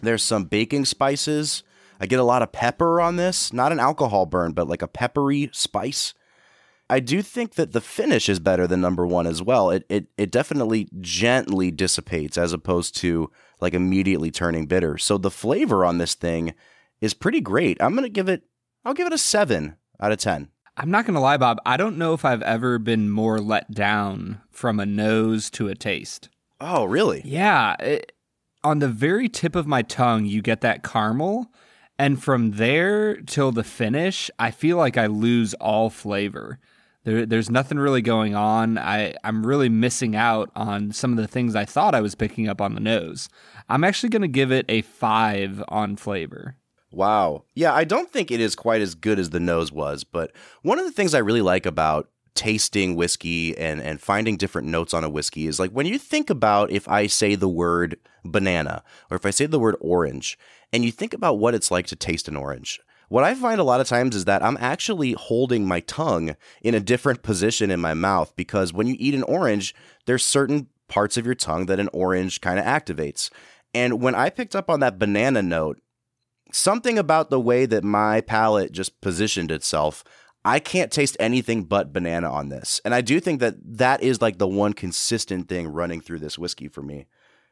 There's 0.01 0.23
some 0.23 0.45
baking 0.45 0.85
spices. 0.85 1.63
I 1.99 2.05
get 2.05 2.19
a 2.19 2.23
lot 2.23 2.41
of 2.41 2.51
pepper 2.51 3.01
on 3.01 3.15
this. 3.15 3.51
Not 3.51 3.71
an 3.71 3.79
alcohol 3.79 4.25
burn, 4.25 4.51
but 4.51 4.67
like 4.67 4.81
a 4.81 4.87
peppery 4.87 5.49
spice. 5.53 6.13
I 6.89 6.99
do 6.99 7.21
think 7.21 7.55
that 7.55 7.73
the 7.73 7.81
finish 7.81 8.29
is 8.29 8.39
better 8.39 8.65
than 8.65 8.79
number 8.81 9.05
one 9.05 9.27
as 9.27 9.41
well. 9.41 9.69
It 9.69 9.85
it 9.89 10.07
it 10.17 10.31
definitely 10.31 10.89
gently 10.99 11.71
dissipates 11.71 12.37
as 12.37 12.53
opposed 12.53 12.95
to 12.97 13.29
like 13.59 13.73
immediately 13.73 14.31
turning 14.31 14.65
bitter. 14.65 14.97
So 14.97 15.17
the 15.17 15.31
flavor 15.31 15.83
on 15.83 15.97
this 15.97 16.13
thing 16.13 16.53
is 17.01 17.13
pretty 17.13 17.41
great. 17.41 17.77
I'm 17.81 17.95
gonna 17.95 18.09
give 18.09 18.29
it 18.29 18.43
I'll 18.87 18.93
give 18.93 19.07
it 19.07 19.13
a 19.13 19.17
seven 19.17 19.75
out 19.99 20.13
of 20.13 20.19
10. 20.19 20.47
I'm 20.77 20.91
not 20.91 21.05
going 21.05 21.15
to 21.15 21.19
lie, 21.19 21.37
Bob. 21.37 21.59
I 21.65 21.75
don't 21.75 21.97
know 21.97 22.13
if 22.13 22.23
I've 22.23 22.43
ever 22.43 22.77
been 22.79 23.09
more 23.09 23.39
let 23.39 23.71
down 23.71 24.39
from 24.51 24.79
a 24.79 24.85
nose 24.85 25.49
to 25.51 25.67
a 25.67 25.75
taste. 25.75 26.29
Oh, 26.61 26.85
really? 26.85 27.21
Yeah. 27.25 27.75
It, 27.81 28.11
on 28.63 28.79
the 28.79 28.87
very 28.87 29.27
tip 29.27 29.55
of 29.55 29.67
my 29.67 29.81
tongue, 29.81 30.25
you 30.25 30.41
get 30.41 30.61
that 30.61 30.83
caramel. 30.83 31.51
And 31.99 32.23
from 32.23 32.51
there 32.51 33.17
till 33.21 33.51
the 33.51 33.63
finish, 33.63 34.29
I 34.37 34.51
feel 34.51 34.77
like 34.77 34.97
I 34.97 35.07
lose 35.07 35.55
all 35.55 35.89
flavor. 35.89 36.59
There, 37.07 37.25
there's 37.25 37.49
nothing 37.49 37.79
really 37.79 38.01
going 38.01 38.35
on. 38.35 38.77
I, 38.77 39.13
I'm 39.23 39.45
really 39.45 39.69
missing 39.69 40.13
out 40.13 40.51
on 40.57 40.91
some 40.91 41.11
of 41.11 41.17
the 41.17 41.25
things 41.25 41.55
I 41.55 41.63
thought 41.63 41.95
I 41.95 42.01
was 42.01 42.15
picking 42.15 42.49
up 42.49 42.59
on 42.59 42.75
the 42.75 42.81
nose. 42.81 43.29
I'm 43.69 43.85
actually 43.85 44.09
going 44.09 44.23
to 44.23 44.27
give 44.27 44.51
it 44.51 44.65
a 44.67 44.81
five 44.81 45.63
on 45.69 45.95
flavor. 45.95 46.57
Wow. 46.91 47.45
Yeah, 47.55 47.73
I 47.73 47.85
don't 47.85 48.11
think 48.11 48.29
it 48.29 48.41
is 48.41 48.57
quite 48.57 48.81
as 48.81 48.93
good 48.93 49.19
as 49.19 49.29
the 49.29 49.39
nose 49.39 49.71
was, 49.71 50.03
but 50.03 50.33
one 50.63 50.79
of 50.79 50.83
the 50.83 50.91
things 50.91 51.13
I 51.13 51.19
really 51.19 51.41
like 51.41 51.65
about 51.65 52.09
tasting 52.35 52.97
whiskey 52.97 53.57
and 53.57 53.81
and 53.81 54.01
finding 54.01 54.35
different 54.35 54.67
notes 54.67 54.93
on 54.93 55.05
a 55.05 55.09
whiskey 55.09 55.47
is 55.47 55.59
like 55.59 55.71
when 55.71 55.87
you 55.87 55.97
think 55.97 56.29
about 56.29 56.69
if 56.69 56.87
I 56.89 57.07
say 57.07 57.35
the 57.35 57.47
word 57.47 57.97
banana 58.25 58.83
or 59.09 59.15
if 59.15 59.25
I 59.25 59.31
say 59.31 59.45
the 59.45 59.57
word 59.57 59.75
orange 59.79 60.37
and 60.73 60.83
you 60.83 60.91
think 60.91 61.13
about 61.13 61.39
what 61.39 61.55
it's 61.55 61.71
like 61.71 61.87
to 61.87 61.95
taste 61.95 62.27
an 62.27 62.35
orange. 62.35 62.81
What 63.09 63.23
I 63.23 63.35
find 63.35 63.59
a 63.59 63.63
lot 63.63 63.79
of 63.79 63.87
times 63.87 64.15
is 64.15 64.25
that 64.25 64.43
I'm 64.43 64.57
actually 64.59 65.13
holding 65.13 65.65
my 65.65 65.79
tongue 65.81 66.35
in 66.61 66.75
a 66.75 66.79
different 66.79 67.23
position 67.23 67.71
in 67.71 67.79
my 67.79 67.93
mouth 67.93 68.33
because 68.35 68.73
when 68.73 68.87
you 68.87 68.95
eat 68.99 69.15
an 69.15 69.23
orange, 69.23 69.73
there's 70.05 70.25
certain 70.25 70.67
parts 70.89 71.17
of 71.17 71.25
your 71.25 71.35
tongue 71.35 71.67
that 71.67 71.79
an 71.79 71.89
orange 71.93 72.41
kind 72.41 72.59
of 72.59 72.65
activates. 72.65 73.29
And 73.73 74.01
when 74.01 74.15
I 74.15 74.29
picked 74.29 74.55
up 74.55 74.69
on 74.69 74.81
that 74.81 74.99
banana 74.99 75.41
note, 75.41 75.79
something 76.51 76.97
about 76.97 77.29
the 77.29 77.39
way 77.39 77.65
that 77.65 77.83
my 77.83 78.21
palate 78.21 78.71
just 78.71 78.99
positioned 79.01 79.51
itself, 79.51 80.03
I 80.43 80.59
can't 80.59 80.91
taste 80.91 81.17
anything 81.19 81.63
but 81.63 81.93
banana 81.93 82.31
on 82.31 82.49
this. 82.49 82.79
And 82.85 82.93
I 82.93 83.01
do 83.01 83.19
think 83.19 83.39
that 83.39 83.55
that 83.77 84.01
is 84.01 84.21
like 84.21 84.37
the 84.37 84.47
one 84.47 84.73
consistent 84.73 85.49
thing 85.49 85.67
running 85.67 86.01
through 86.01 86.19
this 86.19 86.37
whiskey 86.37 86.67
for 86.67 86.81
me. 86.81 87.05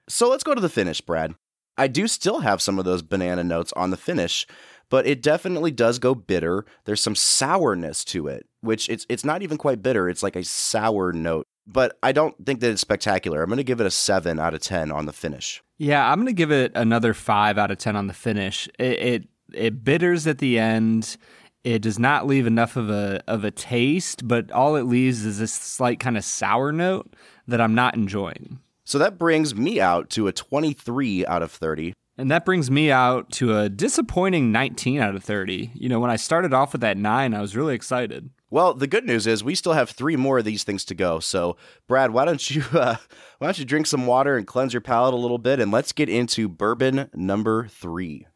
So 0.07 0.29
let's 0.29 0.43
go 0.43 0.55
to 0.55 0.61
the 0.61 0.69
finish, 0.69 1.01
Brad. 1.01 1.35
I 1.77 1.87
do 1.87 2.07
still 2.07 2.39
have 2.39 2.61
some 2.61 2.79
of 2.79 2.85
those 2.85 3.01
banana 3.01 3.43
notes 3.43 3.73
on 3.75 3.89
the 3.89 3.97
finish, 3.97 4.47
but 4.95 5.05
it 5.05 5.21
definitely 5.21 5.71
does 5.71 5.99
go 5.99 6.15
bitter. 6.15 6.63
There's 6.85 7.01
some 7.01 7.15
sourness 7.15 8.05
to 8.05 8.29
it, 8.29 8.47
which 8.61 8.87
it's 8.87 9.05
it's 9.09 9.25
not 9.25 9.41
even 9.41 9.57
quite 9.57 9.83
bitter. 9.83 10.07
It's 10.07 10.23
like 10.23 10.37
a 10.37 10.43
sour 10.45 11.11
note. 11.11 11.45
But 11.67 11.97
I 12.01 12.13
don't 12.13 12.33
think 12.45 12.61
that 12.61 12.71
it's 12.71 12.79
spectacular. 12.79 13.43
I'm 13.43 13.49
going 13.49 13.57
to 13.57 13.65
give 13.65 13.81
it 13.81 13.87
a 13.87 13.91
7 13.91 14.39
out 14.39 14.53
of 14.53 14.61
10 14.61 14.93
on 14.93 15.05
the 15.05 15.11
finish. 15.11 15.61
Yeah, 15.77 16.09
I'm 16.09 16.19
going 16.19 16.27
to 16.27 16.31
give 16.33 16.49
it 16.49 16.71
another 16.75 17.13
5 17.13 17.57
out 17.57 17.71
of 17.71 17.77
10 17.77 17.97
on 17.97 18.07
the 18.07 18.13
finish. 18.13 18.69
It 18.79 18.85
it, 18.85 19.27
it 19.53 19.83
bitters 19.83 20.27
at 20.27 20.37
the 20.37 20.57
end. 20.59 21.17
It 21.65 21.81
does 21.81 21.99
not 21.99 22.25
leave 22.25 22.47
enough 22.47 22.77
of 22.77 22.89
a 22.89 23.21
of 23.27 23.43
a 23.43 23.51
taste, 23.51 24.25
but 24.25 24.49
all 24.49 24.77
it 24.77 24.83
leaves 24.83 25.25
is 25.25 25.39
this 25.39 25.51
slight 25.51 25.99
kind 25.99 26.15
of 26.15 26.23
sour 26.23 26.71
note 26.71 27.13
that 27.49 27.59
I'm 27.59 27.75
not 27.75 27.95
enjoying. 27.95 28.59
So 28.85 28.97
that 28.99 29.17
brings 29.19 29.55
me 29.55 29.81
out 29.81 30.09
to 30.11 30.29
a 30.29 30.31
23 30.31 31.25
out 31.25 31.41
of 31.41 31.51
30. 31.51 31.91
And 32.17 32.31
that 32.31 32.45
brings 32.45 32.71
me 32.71 32.91
out 32.91 33.29
to 33.33 33.57
a 33.57 33.67
disappointing 33.67 34.51
19 34.51 35.01
out 35.01 35.15
of 35.15 35.23
30. 35.23 35.71
You 35.73 35.89
know, 35.89 35.99
when 35.99 36.09
I 36.09 36.15
started 36.15 36.53
off 36.53 36.71
with 36.71 36.79
that 36.79 36.97
9, 36.97 37.33
I 37.33 37.41
was 37.41 37.57
really 37.57 37.75
excited. 37.75 38.29
Well, 38.49 38.73
the 38.73 38.87
good 38.87 39.05
news 39.05 39.27
is 39.27 39.43
we 39.43 39.53
still 39.53 39.73
have 39.73 39.89
3 39.89 40.15
more 40.15 40.37
of 40.37 40.45
these 40.45 40.63
things 40.63 40.85
to 40.85 40.95
go. 40.95 41.19
So, 41.19 41.57
Brad, 41.87 42.11
why 42.11 42.23
don't 42.23 42.49
you 42.49 42.63
uh, 42.73 42.95
why 43.39 43.47
don't 43.47 43.59
you 43.59 43.65
drink 43.65 43.85
some 43.87 44.07
water 44.07 44.37
and 44.37 44.47
cleanse 44.47 44.73
your 44.73 44.81
palate 44.81 45.13
a 45.13 45.17
little 45.17 45.37
bit 45.37 45.59
and 45.59 45.71
let's 45.71 45.91
get 45.91 46.07
into 46.07 46.47
bourbon 46.47 47.09
number 47.13 47.67
3. 47.67 48.27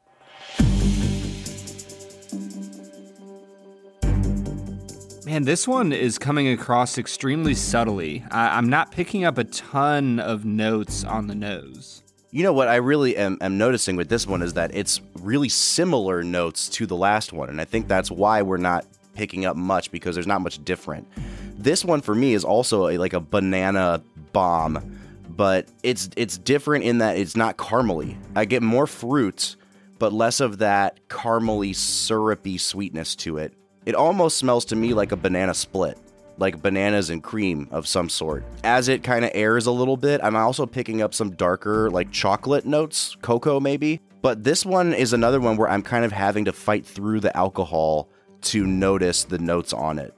Man, 5.26 5.44
this 5.44 5.68
one 5.68 5.94
is 5.94 6.18
coming 6.18 6.50
across 6.50 6.98
extremely 6.98 7.54
subtly. 7.54 8.26
I- 8.30 8.58
am 8.58 8.68
not 8.68 8.92
picking 8.92 9.24
up 9.24 9.38
a 9.38 9.44
ton 9.46 10.20
of 10.20 10.44
notes 10.44 11.04
on 11.06 11.28
the 11.28 11.36
nose. 11.36 12.02
You 12.32 12.44
know 12.44 12.54
what 12.54 12.68
I 12.68 12.76
really 12.76 13.18
am, 13.18 13.40
am, 13.42 13.58
noticing 13.58 13.96
with 13.96 14.08
this 14.08 14.28
one 14.28 14.44
is 14.44 14.54
that 14.54 14.70
it's 14.76 15.02
really 15.20 15.50
similar 15.50 16.24
notes 16.24 16.70
to 16.70 16.86
the 16.86 16.96
last 16.96 17.34
one, 17.34 17.50
and 17.50 17.60
I 17.60 17.66
think 17.66 17.88
that's 17.88 18.12
why 18.12 18.44
we're 18.44 18.58
not 18.58 18.86
picking 19.16 19.46
up 19.46 19.56
much 19.56 19.90
because 19.90 20.16
there's 20.16 20.28
not 20.28 20.42
much 20.42 20.64
different. 20.64 21.08
This 21.58 21.84
one 21.84 22.02
for 22.02 22.14
me 22.14 22.36
is 22.36 22.44
also 22.46 22.88
a, 22.90 23.00
like 23.00 23.14
a 23.14 23.20
banana 23.20 24.04
bomb, 24.32 25.00
but 25.28 25.68
it's 25.82 26.10
it's 26.16 26.38
different 26.38 26.86
in 26.86 27.00
that 27.00 27.18
it's 27.18 27.36
not 27.36 27.58
caramely. 27.58 28.16
I 28.36 28.46
get 28.46 28.62
more 28.62 28.86
fruit, 28.86 29.56
but 29.98 30.14
less 30.14 30.40
of 30.40 30.60
that 30.60 31.00
caramely 31.08 31.76
syrupy 31.76 32.60
sweetness 32.60 33.16
to 33.18 33.40
it. 33.40 33.54
It 33.88 33.96
almost 33.96 34.38
smells 34.38 34.66
to 34.66 34.76
me 34.76 34.94
like 34.94 35.12
a 35.12 35.18
banana 35.18 35.56
split, 35.56 35.98
like 36.40 36.62
bananas 36.62 37.10
and 37.10 37.22
cream 37.22 37.68
of 37.72 37.88
some 37.88 38.10
sort. 38.10 38.44
As 38.64 38.88
it 38.88 39.04
kind 39.04 39.26
of 39.26 39.32
airs 39.34 39.66
a 39.66 39.72
little 39.72 39.98
bit, 39.98 40.22
I'm 40.24 40.36
also 40.36 40.66
picking 40.66 41.02
up 41.02 41.14
some 41.14 41.32
darker, 41.32 41.90
like 41.90 42.12
chocolate 42.12 42.66
notes, 42.66 43.16
cocoa 43.22 43.60
maybe. 43.60 44.02
But 44.22 44.44
this 44.44 44.66
one 44.66 44.94
is 44.94 45.14
another 45.14 45.40
one 45.40 45.58
where 45.58 45.70
I'm 45.70 45.82
kind 45.82 46.04
of 46.04 46.12
having 46.12 46.46
to 46.46 46.52
fight 46.52 46.86
through 46.86 47.22
the 47.22 47.36
alcohol 47.36 48.10
to 48.42 48.66
notice 48.66 49.24
the 49.24 49.40
notes 49.40 49.74
on 49.74 50.00
it. 50.00 50.14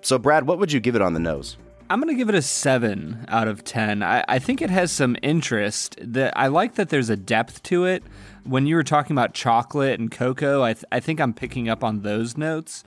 So, 0.00 0.18
Brad, 0.18 0.46
what 0.46 0.58
would 0.58 0.72
you 0.72 0.80
give 0.80 0.96
it 0.96 1.02
on 1.02 1.14
the 1.14 1.20
nose? 1.20 1.56
I'm 1.88 2.00
going 2.00 2.14
to 2.14 2.18
give 2.18 2.28
it 2.28 2.34
a 2.34 2.42
7 2.42 3.26
out 3.28 3.48
of 3.48 3.64
10. 3.64 4.02
I, 4.02 4.24
I 4.26 4.38
think 4.38 4.62
it 4.62 4.70
has 4.70 4.90
some 4.90 5.16
interest. 5.22 5.96
That 6.00 6.32
I 6.36 6.46
like 6.46 6.74
that 6.76 6.88
there's 6.88 7.10
a 7.10 7.16
depth 7.16 7.62
to 7.64 7.84
it. 7.84 8.02
When 8.44 8.66
you 8.66 8.76
were 8.76 8.82
talking 8.82 9.14
about 9.14 9.34
chocolate 9.34 10.00
and 10.00 10.10
cocoa, 10.10 10.62
I, 10.62 10.72
th- 10.72 10.84
I 10.90 11.00
think 11.00 11.20
I'm 11.20 11.34
picking 11.34 11.68
up 11.68 11.84
on 11.84 12.00
those 12.00 12.36
notes. 12.36 12.82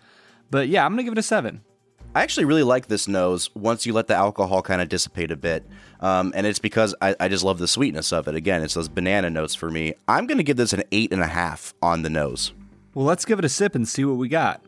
But 0.49 0.69
yeah, 0.69 0.85
I'm 0.85 0.93
going 0.93 0.97
to 0.97 1.03
give 1.03 1.13
it 1.13 1.19
a 1.19 1.23
7. 1.23 1.61
I 2.15 2.23
actually 2.23 2.45
really 2.45 2.63
like 2.63 2.87
this 2.87 3.09
nose 3.09 3.53
once 3.55 3.85
you 3.85 3.91
let 3.91 4.07
the 4.07 4.15
alcohol 4.15 4.61
kind 4.61 4.81
of 4.81 4.87
dissipate 4.87 5.31
a 5.31 5.35
bit. 5.35 5.65
Um, 5.99 6.31
and 6.33 6.47
it's 6.47 6.59
because 6.59 6.95
I, 7.01 7.13
I, 7.19 7.27
just 7.27 7.43
love 7.43 7.59
the 7.59 7.67
sweetness 7.67 8.13
of 8.13 8.29
it. 8.29 8.35
Again, 8.35 8.63
it's 8.63 8.73
those 8.73 8.87
banana 8.87 9.29
notes 9.29 9.53
for 9.53 9.69
me. 9.69 9.95
I'm 10.07 10.25
going 10.25 10.37
to 10.37 10.43
give 10.43 10.55
this 10.55 10.71
an 10.71 10.83
8.5 10.93 11.73
on 11.81 12.03
the 12.03 12.09
nose. 12.09 12.53
Well, 12.93 13.03
let's 13.03 13.25
give 13.25 13.37
it 13.37 13.43
a 13.43 13.49
sip 13.49 13.75
and 13.75 13.85
see 13.85 14.05
what 14.05 14.15
we 14.15 14.29
got. 14.29 14.61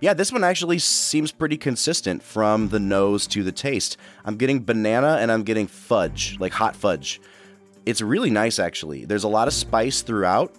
Yeah, 0.00 0.14
this 0.14 0.32
one 0.32 0.42
actually 0.42 0.78
seems 0.78 1.30
pretty 1.30 1.58
consistent 1.58 2.22
from 2.22 2.70
the 2.70 2.80
nose 2.80 3.26
to 3.28 3.42
the 3.42 3.52
taste. 3.52 3.98
I'm 4.24 4.36
getting 4.38 4.64
banana 4.64 5.18
and 5.20 5.30
I'm 5.30 5.42
getting 5.42 5.66
fudge, 5.66 6.38
like 6.40 6.52
hot 6.52 6.74
fudge. 6.74 7.20
It's 7.84 8.00
really 8.00 8.30
nice, 8.30 8.58
actually. 8.58 9.04
There's 9.04 9.24
a 9.24 9.28
lot 9.28 9.46
of 9.46 9.52
spice 9.52 10.00
throughout, 10.00 10.54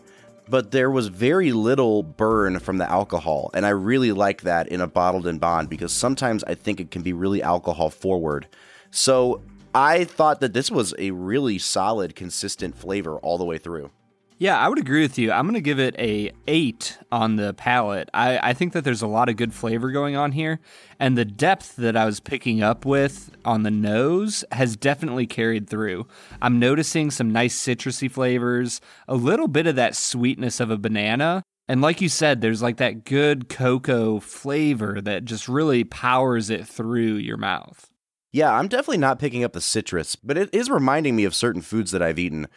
but 0.48 0.72
there 0.72 0.92
was 0.92 1.08
very 1.08 1.52
little 1.52 2.04
burn 2.04 2.60
from 2.60 2.78
the 2.78 2.90
alcohol. 2.90 3.50
And 3.54 3.66
I 3.66 3.70
really 3.70 4.12
like 4.12 4.42
that 4.42 4.68
in 4.68 4.82
a 4.82 4.88
bottled 4.88 5.28
in 5.28 5.40
bond 5.40 5.70
because 5.70 5.92
sometimes 5.92 6.44
I 6.44 6.56
think 6.56 6.80
it 6.80 6.92
can 6.92 7.02
be 7.02 7.14
really 7.14 7.42
alcohol 7.42 7.90
forward. 7.90 8.48
So 8.92 9.42
I 9.74 10.04
thought 10.04 10.40
that 10.42 10.54
this 10.54 10.70
was 10.70 10.94
a 10.98 11.12
really 11.12 11.58
solid, 11.58 12.16
consistent 12.16 12.76
flavor 12.76 13.18
all 13.18 13.38
the 13.38 13.46
way 13.46 13.58
through. 13.58 13.90
Yeah, 14.38 14.58
I 14.58 14.68
would 14.68 14.80
agree 14.80 15.02
with 15.02 15.18
you. 15.18 15.32
I'm 15.32 15.46
going 15.46 15.54
to 15.54 15.62
give 15.62 15.80
it 15.80 15.96
a 15.98 16.32
eight 16.48 16.98
on 17.12 17.36
the 17.36 17.54
palate. 17.54 18.10
I, 18.14 18.50
I 18.50 18.54
think 18.54 18.74
that 18.74 18.84
there's 18.84 19.02
a 19.02 19.08
lot 19.08 19.30
of 19.30 19.38
good 19.38 19.54
flavor 19.54 19.92
going 19.92 20.16
on 20.16 20.32
here, 20.32 20.60
and 21.00 21.18
the 21.18 21.26
depth 21.26 21.76
that 21.78 21.96
I 21.96 22.06
was 22.06 22.20
picking 22.20 22.62
up 22.62 22.86
with 22.86 23.32
on 23.46 23.64
the 23.64 23.72
nose 23.72 24.44
has 24.52 24.76
definitely 24.76 25.28
carried 25.28 25.70
through. 25.70 26.08
I'm 26.42 26.60
noticing 26.60 27.12
some 27.12 27.32
nice 27.32 27.58
citrusy 27.58 28.12
flavors, 28.12 28.82
a 29.08 29.16
little 29.16 29.48
bit 29.48 29.68
of 29.68 29.76
that 29.76 29.96
sweetness 29.96 30.60
of 30.60 30.72
a 30.72 30.78
banana, 30.78 31.44
and 31.68 31.82
like 31.82 32.02
you 32.02 32.10
said, 32.10 32.42
there's 32.42 32.62
like 32.62 32.78
that 32.78 33.06
good 33.06 33.48
cocoa 33.48 34.20
flavor 34.20 35.00
that 35.02 35.26
just 35.26 35.48
really 35.48 35.84
powers 35.84 36.50
it 36.50 36.68
through 36.68 37.16
your 37.16 37.38
mouth. 37.38 37.90
Yeah, 38.34 38.52
I'm 38.52 38.68
definitely 38.68 38.98
not 38.98 39.20
picking 39.20 39.44
up 39.44 39.54
the 39.54 39.62
citrus, 39.62 40.16
but 40.16 40.38
it 40.38 40.50
is 40.52 40.70
reminding 40.70 41.16
me 41.16 41.24
of 41.24 41.36
certain 41.36 41.62
foods 41.62 41.92
that 41.92 42.02
I've 42.02 42.18
eaten 42.18 42.48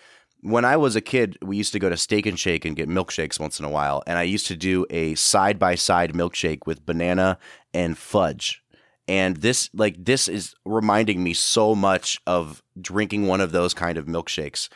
when 0.40 0.64
I 0.64 0.76
was 0.76 0.96
a 0.96 1.00
kid, 1.00 1.38
we 1.42 1.56
used 1.56 1.72
to 1.72 1.78
go 1.78 1.88
to 1.88 1.96
Steak 1.96 2.26
and 2.26 2.38
Shake 2.38 2.64
and 2.64 2.76
get 2.76 2.88
milkshakes 2.88 3.40
once 3.40 3.58
in 3.58 3.64
a 3.64 3.70
while. 3.70 4.02
And 4.06 4.18
I 4.18 4.22
used 4.22 4.46
to 4.46 4.56
do 4.56 4.86
a 4.90 5.14
side 5.14 5.58
by 5.58 5.74
side 5.74 6.12
milkshake 6.12 6.66
with 6.66 6.86
banana 6.86 7.38
and 7.74 7.96
fudge. 7.96 8.62
And 9.08 9.36
this, 9.38 9.70
like, 9.72 10.04
this 10.04 10.28
is 10.28 10.54
reminding 10.64 11.22
me 11.22 11.32
so 11.32 11.74
much 11.74 12.20
of 12.26 12.62
drinking 12.80 13.26
one 13.26 13.40
of 13.40 13.52
those 13.52 13.72
kind 13.72 13.98
of 13.98 14.06
milkshakes. 14.06 14.68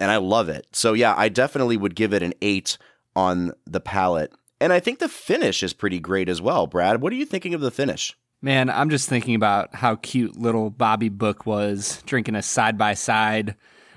And 0.00 0.10
I 0.10 0.16
love 0.16 0.48
it. 0.48 0.66
So, 0.72 0.94
yeah, 0.94 1.14
I 1.16 1.28
definitely 1.28 1.76
would 1.76 1.94
give 1.94 2.12
it 2.12 2.22
an 2.22 2.34
eight 2.42 2.78
on 3.14 3.52
the 3.66 3.80
palate. 3.80 4.32
And 4.60 4.72
I 4.72 4.80
think 4.80 4.98
the 4.98 5.08
finish 5.08 5.62
is 5.62 5.72
pretty 5.72 6.00
great 6.00 6.28
as 6.28 6.40
well. 6.40 6.66
Brad, 6.66 7.00
what 7.00 7.12
are 7.12 7.16
you 7.16 7.26
thinking 7.26 7.54
of 7.54 7.60
the 7.60 7.70
finish? 7.70 8.16
Man, 8.40 8.68
I'm 8.68 8.90
just 8.90 9.08
thinking 9.08 9.34
about 9.34 9.74
how 9.74 9.96
cute 9.96 10.36
little 10.36 10.70
Bobby 10.70 11.08
Book 11.08 11.46
was 11.46 12.02
drinking 12.06 12.34
a 12.34 12.42
side 12.42 12.76
by 12.76 12.94
side 12.94 13.54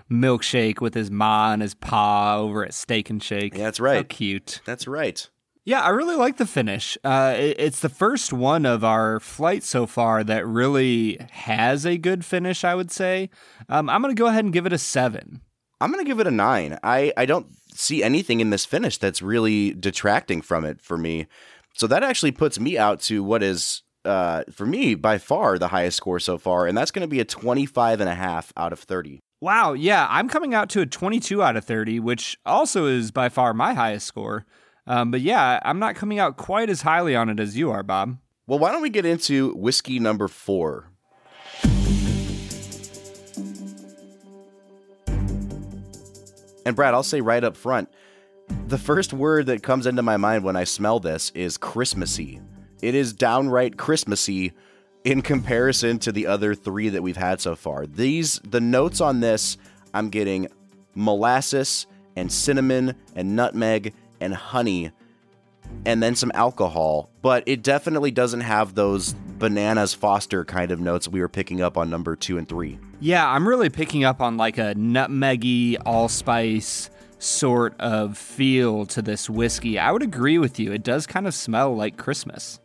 milkshake 0.10 0.82
with 0.82 0.94
his 0.94 1.12
ma 1.12 1.54
and 1.54 1.62
his 1.62 1.74
pa 1.74 2.38
over 2.38 2.66
at 2.66 2.74
Steak 2.74 3.10
and 3.10 3.22
Shake. 3.22 3.56
Yeah, 3.56 3.66
that's 3.66 3.80
right. 3.80 3.98
How 3.98 4.04
cute. 4.04 4.62
That's 4.66 4.88
right. 4.88 5.30
Yeah, 5.68 5.82
I 5.82 5.90
really 5.90 6.16
like 6.16 6.38
the 6.38 6.46
finish. 6.46 6.98
Uh, 7.04 7.36
it, 7.38 7.60
it's 7.60 7.82
the 7.82 7.90
first 7.90 8.32
one 8.32 8.66
of 8.66 8.86
our 8.86 9.20
flight 9.20 9.64
so 9.64 9.86
far 9.86 10.24
that 10.24 10.48
really 10.48 11.18
has 11.30 11.86
a 11.86 11.98
good 11.98 12.24
finish, 12.24 12.64
I 12.64 12.74
would 12.74 12.90
say. 12.90 13.30
Um, 13.68 13.90
I'm 13.90 14.02
going 14.02 14.16
to 14.16 14.20
go 14.20 14.28
ahead 14.28 14.46
and 14.46 14.54
give 14.54 14.66
it 14.66 14.72
a 14.72 14.78
seven. 14.78 15.42
I'm 15.82 15.92
going 15.92 16.04
to 16.04 16.10
give 16.10 16.22
it 16.22 16.28
a 16.28 16.32
nine. 16.32 16.80
I, 16.84 17.12
I 17.18 17.26
don't 17.26 17.48
see 17.74 18.02
anything 18.02 18.40
in 18.40 18.50
this 18.50 18.66
finish 18.66 18.98
that's 18.98 19.22
really 19.22 19.74
detracting 19.74 20.42
from 20.42 20.64
it 20.64 20.82
for 20.82 20.98
me. 20.98 21.28
So 21.74 21.86
that 21.88 22.02
actually 22.02 22.32
puts 22.32 22.62
me 22.62 22.78
out 22.78 23.02
to 23.02 23.22
what 23.22 23.44
is, 23.44 23.84
uh, 24.06 24.44
for 24.50 24.66
me, 24.66 24.96
by 24.96 25.18
far 25.18 25.60
the 25.60 25.68
highest 25.68 25.98
score 25.98 26.22
so 26.22 26.38
far. 26.38 26.66
And 26.66 26.78
that's 26.78 26.92
going 26.92 27.04
to 27.06 27.10
be 27.10 27.20
a 27.20 27.26
25 27.26 28.00
and 28.00 28.10
a 28.10 28.16
half 28.16 28.54
out 28.56 28.72
of 28.72 28.80
30. 28.80 29.20
Wow, 29.40 29.74
yeah, 29.74 30.08
I'm 30.10 30.28
coming 30.28 30.56
out 30.56 30.68
to 30.72 30.82
a 30.82 30.88
22 30.88 31.44
out 31.44 31.56
of 31.56 31.64
30, 31.64 32.00
which 32.00 32.40
also 32.44 32.88
is 32.88 33.12
by 33.12 33.30
far 33.30 33.54
my 33.54 33.76
highest 33.76 34.08
score. 34.08 34.48
Um, 34.88 35.12
but 35.12 35.22
yeah, 35.22 35.60
I'm 35.64 35.78
not 35.78 35.94
coming 35.96 36.18
out 36.18 36.38
quite 36.38 36.72
as 36.72 36.82
highly 36.82 37.16
on 37.16 37.30
it 37.30 37.40
as 37.40 37.56
you 37.56 37.70
are, 37.70 37.84
Bob. 37.84 38.18
Well, 38.48 38.58
why 38.58 38.72
don't 38.72 38.82
we 38.82 38.90
get 38.90 39.06
into 39.06 39.54
whiskey 39.54 40.00
number 40.00 40.28
four? 40.28 40.90
And 46.66 46.76
Brad, 46.76 46.96
I'll 46.96 47.04
say 47.04 47.22
right 47.22 47.44
up 47.44 47.56
front, 47.56 47.90
the 48.68 48.80
first 48.80 49.14
word 49.14 49.46
that 49.46 49.62
comes 49.62 49.86
into 49.86 50.02
my 50.02 50.18
mind 50.18 50.46
when 50.46 50.56
I 50.56 50.64
smell 50.64 51.00
this 51.00 51.32
is 51.36 51.58
Christmassy. 51.58 52.42
It 52.82 52.96
is 52.96 53.14
downright 53.14 53.78
Christmassy 53.78 54.54
in 55.08 55.22
comparison 55.22 55.98
to 56.00 56.12
the 56.12 56.28
other 56.28 56.54
three 56.54 56.90
that 56.90 57.02
we've 57.02 57.16
had 57.16 57.40
so 57.40 57.56
far. 57.56 57.86
These, 57.86 58.42
the 58.44 58.60
notes 58.60 59.00
on 59.00 59.22
this, 59.22 59.58
I'm 59.94 60.10
getting 60.10 60.50
molasses 60.96 61.88
and 62.18 62.30
cinnamon 62.30 62.94
and 63.16 63.34
nutmeg 63.34 63.94
and 64.20 64.34
honey 64.34 64.92
and 65.86 66.04
then 66.04 66.14
some 66.14 66.30
alcohol, 66.34 67.10
but 67.22 67.44
it 67.46 67.64
definitely 67.64 68.12
doesn't 68.12 68.42
have 68.42 68.76
those 68.76 69.14
bananas 69.14 69.94
Foster 69.94 70.44
kind 70.44 70.72
of 70.72 70.82
notes 70.82 71.08
we 71.08 71.22
were 71.22 71.30
picking 71.30 71.62
up 71.62 71.78
on 71.78 71.90
number 71.90 72.18
two 72.18 72.38
and 72.38 72.50
three. 72.50 72.78
Yeah, 73.00 73.30
I'm 73.30 73.48
really 73.48 73.70
picking 73.70 74.04
up 74.04 74.20
on 74.20 74.36
like 74.36 74.58
a 74.58 74.76
nutmeggy, 74.76 75.78
allspice 75.86 76.90
sort 77.20 77.80
of 77.80 78.18
feel 78.18 78.86
to 78.88 79.02
this 79.02 79.30
whiskey. 79.30 79.80
I 79.80 79.94
would 79.94 80.04
agree 80.04 80.38
with 80.38 80.60
you. 80.60 80.74
It 80.74 80.84
does 80.84 81.08
kind 81.08 81.28
of 81.28 81.34
smell 81.34 81.74
like 81.74 81.96
Christmas. 81.96 82.60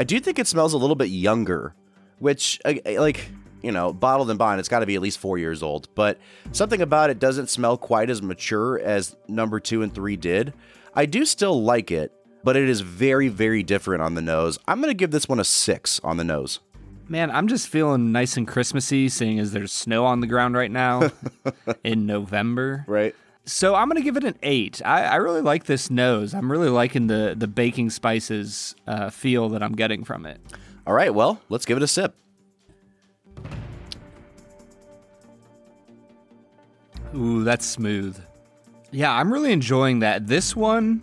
I 0.00 0.04
do 0.04 0.20
think 0.20 0.38
it 0.38 0.46
smells 0.46 0.74
a 0.74 0.78
little 0.78 0.94
bit 0.94 1.08
younger, 1.08 1.74
which, 2.18 2.60
like, 2.64 3.30
you 3.62 3.72
know, 3.72 3.92
bottled 3.92 4.30
in 4.30 4.36
bond, 4.36 4.60
it's 4.60 4.68
got 4.68 4.80
to 4.80 4.86
be 4.86 4.94
at 4.94 5.02
least 5.02 5.18
four 5.18 5.38
years 5.38 5.62
old. 5.62 5.88
But 5.94 6.18
something 6.52 6.80
about 6.80 7.10
it 7.10 7.18
doesn't 7.18 7.48
smell 7.50 7.76
quite 7.76 8.10
as 8.10 8.22
mature 8.22 8.78
as 8.78 9.16
number 9.26 9.60
two 9.60 9.82
and 9.82 9.94
three 9.94 10.16
did. 10.16 10.52
I 10.94 11.06
do 11.06 11.24
still 11.24 11.62
like 11.62 11.90
it, 11.90 12.12
but 12.44 12.56
it 12.56 12.68
is 12.68 12.80
very, 12.80 13.28
very 13.28 13.62
different 13.62 14.02
on 14.02 14.14
the 14.14 14.22
nose. 14.22 14.58
I'm 14.66 14.80
to 14.82 14.94
give 14.94 15.10
this 15.10 15.28
one 15.28 15.40
a 15.40 15.44
six 15.44 16.00
on 16.00 16.16
the 16.16 16.24
nose. 16.24 16.60
Man, 17.08 17.30
I'm 17.30 17.48
just 17.48 17.68
feeling 17.68 18.12
nice 18.12 18.36
and 18.36 18.46
Christmassy, 18.46 19.08
seeing 19.08 19.38
as 19.38 19.52
there's 19.52 19.72
snow 19.72 20.04
on 20.04 20.20
the 20.20 20.26
ground 20.26 20.54
right 20.54 20.70
now 20.70 21.10
in 21.84 22.04
November. 22.04 22.84
Right. 22.86 23.14
So 23.46 23.74
I'm 23.74 23.88
gonna 23.88 24.02
give 24.02 24.18
it 24.18 24.24
an 24.24 24.36
eight. 24.42 24.82
I, 24.84 25.04
I, 25.04 25.16
really 25.16 25.40
like 25.40 25.64
this 25.64 25.90
nose. 25.90 26.34
I'm 26.34 26.52
really 26.52 26.68
liking 26.68 27.06
the 27.06 27.34
the 27.34 27.48
baking 27.48 27.88
spices 27.88 28.74
uh, 28.86 29.08
feel 29.08 29.48
that 29.50 29.62
I'm 29.62 29.72
getting 29.72 30.04
from 30.04 30.26
it. 30.26 30.38
All 30.88 30.94
right, 30.94 31.14
well, 31.14 31.38
let's 31.50 31.66
give 31.66 31.76
it 31.76 31.82
a 31.82 31.86
sip. 31.86 32.16
Ooh, 37.14 37.44
that's 37.44 37.66
smooth. 37.66 38.18
Yeah, 38.90 39.12
I'm 39.12 39.30
really 39.30 39.52
enjoying 39.52 39.98
that. 39.98 40.28
This 40.28 40.56
one 40.56 41.02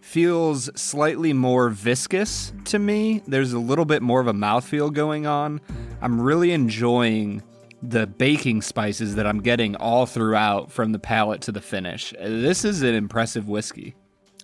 feels 0.00 0.70
slightly 0.80 1.32
more 1.32 1.68
viscous 1.68 2.52
to 2.66 2.78
me. 2.78 3.22
There's 3.26 3.52
a 3.52 3.58
little 3.58 3.84
bit 3.84 4.02
more 4.02 4.20
of 4.20 4.28
a 4.28 4.32
mouthfeel 4.32 4.92
going 4.92 5.26
on. 5.26 5.60
I'm 6.00 6.20
really 6.20 6.52
enjoying 6.52 7.42
the 7.82 8.06
baking 8.06 8.62
spices 8.62 9.16
that 9.16 9.26
I'm 9.26 9.40
getting 9.40 9.74
all 9.74 10.06
throughout 10.06 10.70
from 10.70 10.92
the 10.92 11.00
palate 11.00 11.40
to 11.42 11.50
the 11.50 11.60
finish. 11.60 12.14
This 12.20 12.64
is 12.64 12.82
an 12.82 12.94
impressive 12.94 13.48
whiskey. 13.48 13.96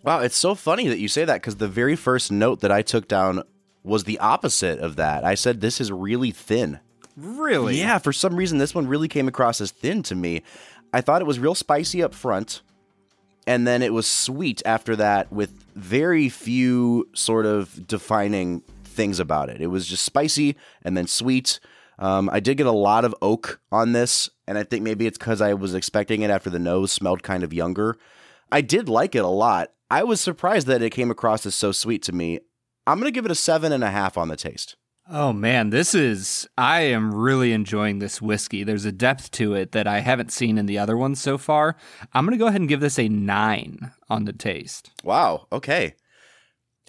Wow, 0.03 0.19
it's 0.19 0.37
so 0.37 0.57
funny 0.57 0.89
that 0.89 0.99
you 0.99 1.07
say 1.07 1.25
that 1.25 1.35
because 1.35 1.57
the 1.57 1.69
very 1.69 1.95
first 1.95 2.33
note 2.33 2.59
that 2.63 2.73
I 2.73 2.83
took 2.83 3.07
down 3.07 3.45
was 3.83 4.05
the 4.05 4.19
opposite 4.19 4.79
of 4.81 4.97
that. 4.97 5.25
I 5.25 5.35
said 5.35 5.61
this 5.61 5.81
is 5.81 5.91
really 5.91 6.31
thin. 6.31 6.81
Really? 7.17 7.79
Yeah, 7.79 7.99
for 7.99 8.13
some 8.13 8.37
reason 8.37 8.59
this 8.59 8.75
one 8.75 8.87
really 8.87 9.09
came 9.09 9.29
across 9.29 9.61
as 9.61 9.71
thin 9.71 10.03
to 10.05 10.15
me. 10.15 10.43
I 10.93 11.01
thought 11.01 11.23
it 11.23 11.27
was 11.27 11.39
real 11.39 11.55
spicy 11.55 12.03
up 12.03 12.15
front 12.15 12.63
and 13.47 13.67
then 13.67 13.83
it 13.83 13.93
was 13.93 14.07
sweet 14.07 14.63
after 14.65 14.97
that 14.97 15.33
with 15.33 15.51
very 15.75 16.29
few 16.29 17.09
sort 17.15 17.47
of 17.47 17.87
defining 17.87 18.63
things 18.85 19.19
about 19.19 19.49
it. 19.49 19.61
It 19.61 19.69
was 19.69 19.87
just 19.87 20.05
spicy 20.05 20.57
and 20.83 20.97
then 20.97 21.07
sweet. 21.07 21.59
Um, 21.99 22.31
I 22.33 22.41
did 22.41 22.57
get 22.57 22.67
a 22.67 22.73
lot 22.73 23.05
of 23.05 23.15
oak 23.21 23.61
on 23.71 23.93
this, 23.93 24.31
and 24.47 24.57
I 24.57 24.63
think 24.63 24.83
maybe 24.83 25.07
it's 25.07 25.19
because 25.19 25.41
I 25.41 25.55
was 25.55 25.75
expecting 25.75 26.23
it 26.23 26.31
after 26.31 26.49
the 26.49 26.59
nose 26.59 26.93
smelled 26.93 27.23
kind 27.23 27.43
of 27.43 27.53
younger. 27.53 27.99
I 28.51 28.63
did 28.63 28.89
like 28.89 29.15
it 29.15 29.25
a 29.25 29.29
lot. 29.29 29.71
I 29.91 30.05
was 30.05 30.21
surprised 30.21 30.67
that 30.69 30.83
it 30.83 30.91
came 30.91 31.11
across 31.11 31.45
as 31.45 31.55
so 31.55 31.73
sweet 31.73 32.03
to 32.05 32.13
me. 32.13 32.41
I'm 32.87 32.99
going 32.99 33.13
to 33.13 33.15
give 33.15 33.25
it 33.25 33.31
a 33.31 33.37
seven 33.37 33.73
and 33.73 33.85
a 33.85 33.91
half 33.91 34.17
on 34.17 34.29
the 34.29 34.37
taste. 34.37 34.77
Oh 35.13 35.33
man, 35.33 35.71
this 35.71 35.93
is 35.93 36.49
I 36.57 36.83
am 36.83 37.13
really 37.13 37.53
enjoying 37.53 37.99
this 37.99 38.23
whiskey. 38.23 38.63
There's 38.63 38.85
a 38.85 38.93
depth 38.93 39.33
to 39.33 39.55
it 39.55 39.73
that 39.73 39.89
I 39.89 40.01
haven't 40.01 40.31
seen 40.31 40.57
in 40.57 40.67
the 40.67 40.79
other 40.79 40.97
ones 40.97 41.21
so 41.21 41.37
far. 41.37 41.75
I'm 42.13 42.25
going 42.25 42.39
to 42.39 42.43
go 42.43 42.47
ahead 42.47 42.61
and 42.61 42.69
give 42.69 42.79
this 42.79 42.99
a 42.99 43.09
9 43.09 43.91
on 44.09 44.25
the 44.25 44.33
taste. 44.33 44.91
Wow, 45.03 45.49
okay. 45.51 45.95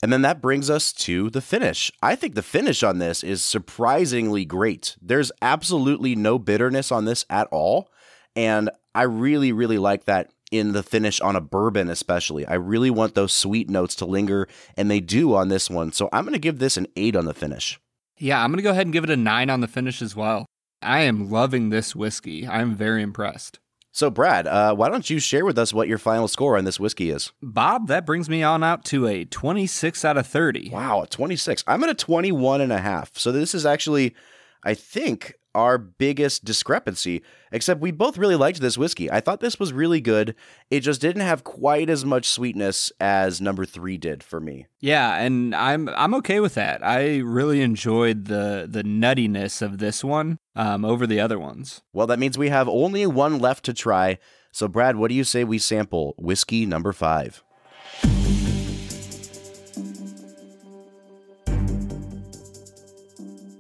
And 0.04 0.14
then 0.14 0.22
that 0.22 0.42
brings 0.42 0.70
us 0.70 0.94
to 0.94 1.32
the 1.32 1.42
finish. 1.42 1.92
I 2.04 2.16
think 2.16 2.36
the 2.36 2.44
finish 2.44 2.84
on 2.84 3.00
this 3.00 3.24
is 3.24 3.44
surprisingly 3.44 4.46
great. 4.46 4.96
There's 5.02 5.32
absolutely 5.42 6.16
no 6.16 6.38
bitterness 6.38 6.92
on 6.92 7.06
this 7.06 7.26
at 7.28 7.48
all, 7.52 7.90
and 8.36 8.70
I 8.94 9.04
really 9.04 9.52
really 9.52 9.80
like 9.80 10.06
that 10.06 10.32
in 10.52 10.74
the 10.74 10.84
finish 10.84 11.20
on 11.22 11.36
a 11.36 11.42
bourbon 11.42 11.90
especially. 11.90 12.46
I 12.46 12.56
really 12.56 12.90
want 12.90 13.16
those 13.16 13.34
sweet 13.34 13.70
notes 13.70 13.96
to 13.96 14.06
linger 14.06 14.48
and 14.78 14.92
they 14.92 15.00
do 15.00 15.34
on 15.34 15.48
this 15.48 15.70
one. 15.70 15.92
So 15.94 16.10
I'm 16.12 16.26
going 16.26 16.34
to 16.34 16.40
give 16.40 16.60
this 16.60 16.78
an 16.78 16.88
8 16.96 17.16
on 17.16 17.26
the 17.26 17.34
finish. 17.34 17.80
Yeah, 18.18 18.44
I'm 18.44 18.52
going 18.52 18.58
to 18.58 18.64
go 18.64 18.72
ahead 18.72 18.86
and 18.86 18.94
give 18.94 19.04
it 19.04 19.10
a 19.10 19.18
nine 19.18 19.50
on 19.50 19.62
the 19.62 19.68
finish 19.68 20.02
as 20.02 20.16
well. 20.16 20.46
I 20.82 21.02
am 21.02 21.30
loving 21.30 21.70
this 21.70 21.96
whiskey. 21.96 22.48
I'm 22.48 22.76
very 22.76 23.02
impressed. 23.02 23.60
So, 23.94 24.10
Brad, 24.10 24.48
uh, 24.48 24.74
why 24.74 24.88
don't 24.88 25.10
you 25.10 25.20
share 25.20 25.44
with 25.44 25.58
us 25.58 25.74
what 25.74 25.88
your 25.88 25.98
final 25.98 26.28
score 26.30 26.58
on 26.58 26.64
this 26.64 26.80
whiskey 26.80 27.10
is? 27.10 27.32
Bob, 27.42 27.88
that 27.88 28.06
brings 28.06 28.30
me 28.30 28.42
on 28.42 28.64
out 28.64 28.86
to 28.86 29.06
a 29.06 29.26
26 29.26 30.06
out 30.06 30.18
of 30.18 30.26
30. 30.28 30.70
Wow, 30.70 31.06
26. 31.10 31.64
I'm 31.68 31.84
at 31.84 31.90
a 31.90 31.94
21 31.94 32.62
and 32.62 32.72
a 32.72 32.78
half. 32.78 33.18
So, 33.18 33.32
this 33.34 33.54
is 33.54 33.66
actually, 33.66 34.16
I 34.64 34.76
think, 34.76 35.34
our 35.54 35.78
biggest 35.78 36.46
discrepancy, 36.46 37.22
except 37.52 37.82
we 37.82 37.92
both 37.92 38.18
really 38.18 38.36
liked 38.36 38.62
this 38.62 38.78
whiskey. 38.78 39.12
I 39.12 39.20
thought 39.20 39.40
this 39.40 39.60
was 39.60 39.74
really 39.74 40.02
good. 40.02 40.36
It 40.70 40.82
just 40.82 41.02
didn't 41.02 41.22
have 41.22 41.44
quite 41.44 41.90
as 41.90 42.06
much 42.06 42.30
sweetness 42.30 42.92
as 43.00 43.42
number 43.42 43.66
3 43.66 43.98
did 43.98 44.24
for 44.24 44.40
me. 44.40 44.68
Yeah, 44.80 45.16
and 45.18 45.54
I'm 45.56 45.90
I'm 45.90 46.14
okay 46.16 46.40
with 46.40 46.56
that. 46.56 46.84
I 46.86 47.18
really 47.20 47.62
enjoyed 47.62 48.26
the 48.26 48.68
the 48.70 48.84
nuttiness 48.84 49.62
of 49.62 49.78
this 49.78 50.04
one 50.04 50.40
um, 50.56 50.86
over 50.86 51.06
the 51.06 51.20
other 51.20 51.40
ones. 51.40 51.82
Well, 51.94 52.08
that 52.08 52.20
means 52.20 52.38
we 52.38 52.50
have 52.50 52.68
only 52.68 53.06
one 53.06 53.40
left 53.40 53.66
to 53.66 53.74
try. 53.74 54.18
So 54.52 54.68
Brad, 54.68 54.96
what 54.96 55.10
do 55.10 55.16
you 55.16 55.24
say 55.24 55.44
we 55.44 55.60
sample 55.60 56.16
whiskey 56.18 56.66
number 56.66 56.92
5? 56.92 57.44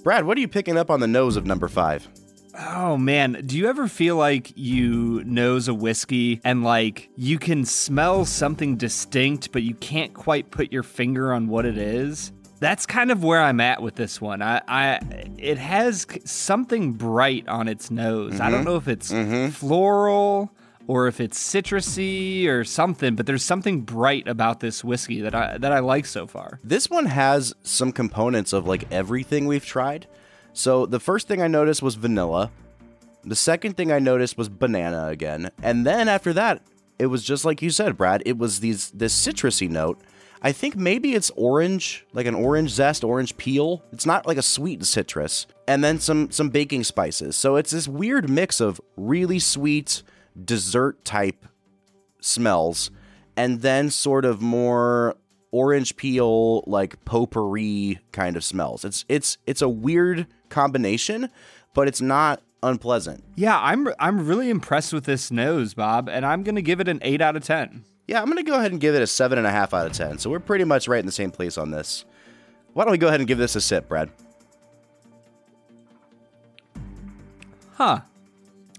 Brad, 0.03 0.25
what 0.25 0.35
are 0.37 0.41
you 0.41 0.47
picking 0.47 0.77
up 0.77 0.89
on 0.89 0.99
the 0.99 1.07
nose 1.07 1.35
of 1.35 1.45
number 1.45 1.67
five? 1.67 2.07
Oh 2.57 2.97
man, 2.97 3.43
do 3.45 3.57
you 3.57 3.69
ever 3.69 3.87
feel 3.87 4.15
like 4.15 4.51
you 4.55 5.23
nose 5.25 5.67
a 5.67 5.73
whiskey 5.73 6.41
and 6.43 6.63
like 6.63 7.09
you 7.15 7.37
can 7.37 7.65
smell 7.65 8.25
something 8.25 8.77
distinct, 8.77 9.51
but 9.51 9.61
you 9.63 9.75
can't 9.75 10.13
quite 10.13 10.49
put 10.49 10.71
your 10.71 10.83
finger 10.83 11.31
on 11.31 11.47
what 11.47 11.65
it 11.65 11.77
is? 11.77 12.31
That's 12.59 12.85
kind 12.85 13.11
of 13.11 13.23
where 13.23 13.41
I'm 13.41 13.59
at 13.59 13.81
with 13.81 13.95
this 13.95 14.19
one. 14.19 14.41
I, 14.41 14.61
I 14.67 14.99
it 15.37 15.57
has 15.57 16.07
something 16.25 16.93
bright 16.93 17.47
on 17.47 17.67
its 17.67 17.91
nose. 17.91 18.33
Mm-hmm. 18.33 18.41
I 18.41 18.49
don't 18.49 18.61
mm-hmm. 18.61 18.69
know 18.69 18.75
if 18.77 18.87
it's 18.87 19.11
mm-hmm. 19.11 19.49
floral 19.49 20.51
or 20.87 21.07
if 21.07 21.19
it's 21.19 21.39
citrusy 21.39 22.47
or 22.47 22.63
something, 22.63 23.15
but 23.15 23.25
there's 23.25 23.43
something 23.43 23.81
bright 23.81 24.27
about 24.27 24.59
this 24.59 24.83
whiskey 24.83 25.21
that 25.21 25.35
I 25.35 25.57
that 25.57 25.71
I 25.71 25.79
like 25.79 26.05
so 26.05 26.27
far. 26.27 26.59
This 26.63 26.89
one 26.89 27.05
has 27.05 27.53
some 27.63 27.91
components 27.91 28.53
of 28.53 28.67
like 28.67 28.91
everything 28.91 29.47
we've 29.47 29.65
tried. 29.65 30.07
So 30.53 30.85
the 30.85 30.99
first 30.99 31.27
thing 31.27 31.41
I 31.41 31.47
noticed 31.47 31.81
was 31.81 31.95
vanilla. 31.95 32.51
The 33.23 33.35
second 33.35 33.77
thing 33.77 33.91
I 33.91 33.99
noticed 33.99 34.37
was 34.37 34.49
banana 34.49 35.07
again. 35.07 35.51
And 35.61 35.85
then 35.85 36.09
after 36.09 36.33
that, 36.33 36.63
it 36.97 37.05
was 37.07 37.23
just 37.23 37.45
like 37.45 37.61
you 37.61 37.69
said, 37.69 37.97
Brad, 37.97 38.23
it 38.25 38.37
was 38.37 38.59
these 38.59 38.91
this 38.91 39.15
citrusy 39.15 39.69
note. 39.69 40.01
I 40.43 40.51
think 40.51 40.75
maybe 40.75 41.13
it's 41.13 41.29
orange, 41.35 42.05
like 42.13 42.25
an 42.25 42.33
orange 42.33 42.71
zest, 42.71 43.03
orange 43.03 43.37
peel. 43.37 43.83
It's 43.91 44.07
not 44.07 44.25
like 44.25 44.37
a 44.37 44.41
sweet 44.41 44.83
citrus. 44.85 45.45
And 45.67 45.83
then 45.83 45.99
some 45.99 46.31
some 46.31 46.49
baking 46.49 46.83
spices. 46.83 47.37
So 47.37 47.55
it's 47.55 47.71
this 47.71 47.87
weird 47.87 48.29
mix 48.29 48.59
of 48.59 48.81
really 48.97 49.37
sweet, 49.39 50.01
dessert 50.45 51.03
type 51.05 51.45
smells 52.19 52.91
and 53.35 53.61
then 53.61 53.89
sort 53.89 54.25
of 54.25 54.41
more 54.41 55.15
orange 55.51 55.95
peel 55.95 56.63
like 56.67 57.03
potpourri 57.05 57.99
kind 58.11 58.35
of 58.35 58.43
smells. 58.43 58.85
It's 58.85 59.05
it's 59.09 59.37
it's 59.45 59.61
a 59.61 59.69
weird 59.69 60.27
combination, 60.49 61.29
but 61.73 61.87
it's 61.87 62.01
not 62.01 62.41
unpleasant. 62.63 63.23
Yeah, 63.35 63.59
I'm 63.59 63.89
I'm 63.99 64.27
really 64.27 64.49
impressed 64.49 64.93
with 64.93 65.05
this 65.05 65.31
nose, 65.31 65.73
Bob, 65.73 66.09
and 66.09 66.25
I'm 66.25 66.43
gonna 66.43 66.61
give 66.61 66.79
it 66.79 66.87
an 66.87 66.99
eight 67.01 67.21
out 67.21 67.35
of 67.35 67.43
ten. 67.43 67.85
Yeah, 68.11 68.19
I'm 68.19 68.25
going 68.25 68.43
to 68.43 68.43
go 68.43 68.57
ahead 68.57 68.73
and 68.73 68.81
give 68.81 68.93
it 68.93 69.01
a 69.01 69.05
7.5 69.05 69.73
out 69.73 69.87
of 69.87 69.93
10. 69.93 70.17
So 70.17 70.29
we're 70.29 70.41
pretty 70.41 70.65
much 70.65 70.89
right 70.89 70.99
in 70.99 71.05
the 71.05 71.13
same 71.13 71.31
place 71.31 71.57
on 71.57 71.71
this. 71.71 72.03
Why 72.73 72.83
don't 72.83 72.91
we 72.91 72.97
go 72.97 73.07
ahead 73.07 73.21
and 73.21 73.27
give 73.27 73.37
this 73.37 73.55
a 73.55 73.61
sip, 73.61 73.87
Brad? 73.87 74.09
Huh. 77.75 78.01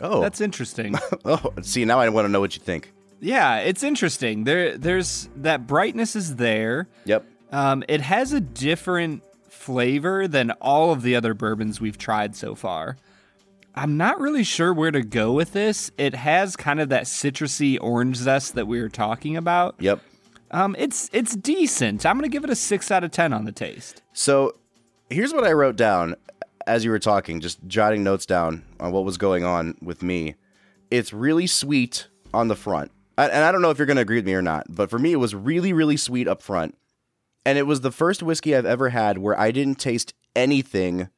Oh, 0.03 0.21
That's 0.21 0.41
interesting. 0.41 0.97
oh, 1.25 1.55
see, 1.63 1.85
now 1.85 2.01
I 2.01 2.09
want 2.09 2.27
to 2.27 2.29
know 2.29 2.41
what 2.41 2.57
you 2.57 2.63
think. 2.63 2.93
yeah, 3.21 3.59
it's 3.59 3.83
interesting. 3.83 4.45
There 4.45 4.77
there's 4.77 5.29
that 5.37 5.67
brightness 5.67 6.17
is 6.17 6.37
there. 6.37 6.89
Yep. 7.05 7.25
Um, 7.53 7.85
it 7.89 8.01
has 8.01 8.33
a 8.33 8.41
different 8.41 9.23
flavor 9.49 10.27
than 10.27 10.51
all 10.53 10.91
of 10.93 11.03
the 11.03 11.15
other 11.15 11.35
bourbons 11.35 11.81
we've 11.81 11.99
tried 11.99 12.35
so 12.35 12.55
far. 12.55 12.97
I'm 13.75 13.97
not 13.97 14.21
really 14.21 14.43
sure 14.45 14.75
where 14.75 14.91
to 14.91 15.03
go 15.03 15.33
with 15.33 15.53
this. 15.53 15.91
It 15.97 16.15
has 16.15 16.57
kind 16.57 16.81
of 16.81 16.89
that 16.91 17.05
citrusy 17.05 17.79
orange 17.81 18.17
zest 18.17 18.55
that 18.55 18.67
we 18.67 18.81
were 18.83 18.89
talking 18.91 19.37
about. 19.37 19.77
Yep. 19.79 20.01
Um, 20.51 20.77
it's 20.79 21.09
it's 21.13 21.35
decent. 21.37 22.05
I'm 22.05 22.17
gonna 22.17 22.29
give 22.29 22.45
it 22.45 22.51
a 22.51 22.57
six 22.57 22.91
out 22.91 23.05
of 23.05 23.13
ten 23.13 23.33
on 23.33 23.45
the 23.45 23.53
taste. 23.53 24.03
So 24.13 24.57
here's 25.09 25.33
what 25.33 25.45
I 25.45 25.53
wrote 25.53 25.77
down 25.77 26.17
as 26.67 26.85
you 26.85 26.91
were 26.91 26.99
talking, 26.99 27.41
just 27.41 27.59
jotting 27.67 28.03
notes 28.03 28.27
down 28.27 28.65
on 28.81 28.93
what 28.93 29.05
was 29.05 29.19
going 29.19 29.45
on 29.45 29.77
with 29.83 30.03
me. 30.03 30.35
It's 30.91 31.13
really 31.13 31.47
sweet 31.47 32.09
on 32.35 32.49
the 32.49 32.57
front. 32.57 32.91
I- 33.19 33.29
And 33.29 33.45
I 33.45 33.53
don't 33.53 33.63
know 33.63 33.71
if 33.71 33.79
you're 33.79 33.87
going 33.87 33.97
to 33.97 34.03
agree 34.03 34.17
with 34.17 34.27
me 34.27 34.35
or 34.35 34.43
not, 34.43 34.67
but 34.69 34.91
for 34.91 34.99
me, 34.99 35.13
it 35.13 35.17
was 35.17 35.35
really, 35.35 35.73
really 35.73 35.97
sweet 35.97 36.29
up 36.29 36.43
front. 36.43 36.77
And 37.45 37.59
it 37.59 37.67
was 37.67 37.81
the 37.81 37.91
first 37.91 38.23
whiskey 38.23 38.55
I've 38.55 38.67
ever 38.67 38.91
had 38.91 39.19
where 39.19 39.39
I 39.39 39.51
didn't 39.51 39.79
taste 39.79 40.15
anything 40.37 41.09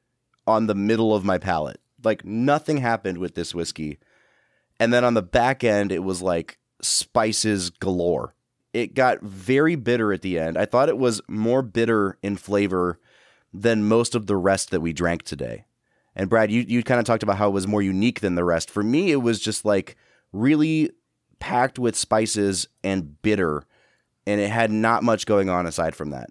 on 0.47 0.67
the 0.67 0.75
middle 0.75 1.15
of 1.15 1.25
my 1.25 1.39
palate. 1.39 1.81
Like 2.03 2.25
nothing 2.25 2.79
happened 2.79 3.19
with 3.19 3.35
this 3.35 3.55
whiskey. 3.55 3.99
And 4.81 4.93
then 4.93 5.05
on 5.05 5.15
the 5.15 5.23
back 5.23 5.63
end, 5.63 5.93
it 5.93 6.03
was 6.03 6.21
like 6.23 6.59
spices 6.81 7.71
galore. 7.71 8.35
It 8.73 8.95
got 8.95 9.21
very 9.23 9.77
bitter 9.77 10.13
at 10.13 10.23
the 10.23 10.39
end. 10.39 10.59
I 10.59 10.65
thought 10.65 10.89
it 10.89 10.99
was 10.99 11.21
more 11.29 11.63
bitter 11.63 12.19
in 12.23 12.37
flavor 12.37 12.99
than 13.55 13.85
most 13.85 14.15
of 14.15 14.27
the 14.27 14.37
rest 14.37 14.71
that 14.73 14.81
we 14.81 14.93
drank 14.93 15.23
today. 15.23 15.65
And 16.17 16.29
Brad, 16.29 16.51
you, 16.51 16.65
you 16.67 16.83
kind 16.83 17.01
of 17.01 17.07
talked 17.07 17.23
about 17.23 17.39
how 17.39 17.49
it 17.49 17.53
was 17.53 17.67
more 17.67 17.83
unique 17.83 18.21
than 18.21 18.35
the 18.35 18.45
rest. 18.45 18.71
For 18.71 18.83
me, 18.83 19.11
it 19.13 19.23
was 19.23 19.41
just 19.41 19.65
like 19.65 19.97
really 20.33 20.91
packed 21.39 21.79
with 21.79 21.97
spices 21.97 22.69
and 22.83 23.21
bitter, 23.23 23.65
and 24.27 24.41
it 24.41 24.51
had 24.51 24.71
not 24.71 25.03
much 25.03 25.27
going 25.27 25.49
on 25.49 25.67
aside 25.67 25.95
from 25.95 26.11
that. 26.11 26.29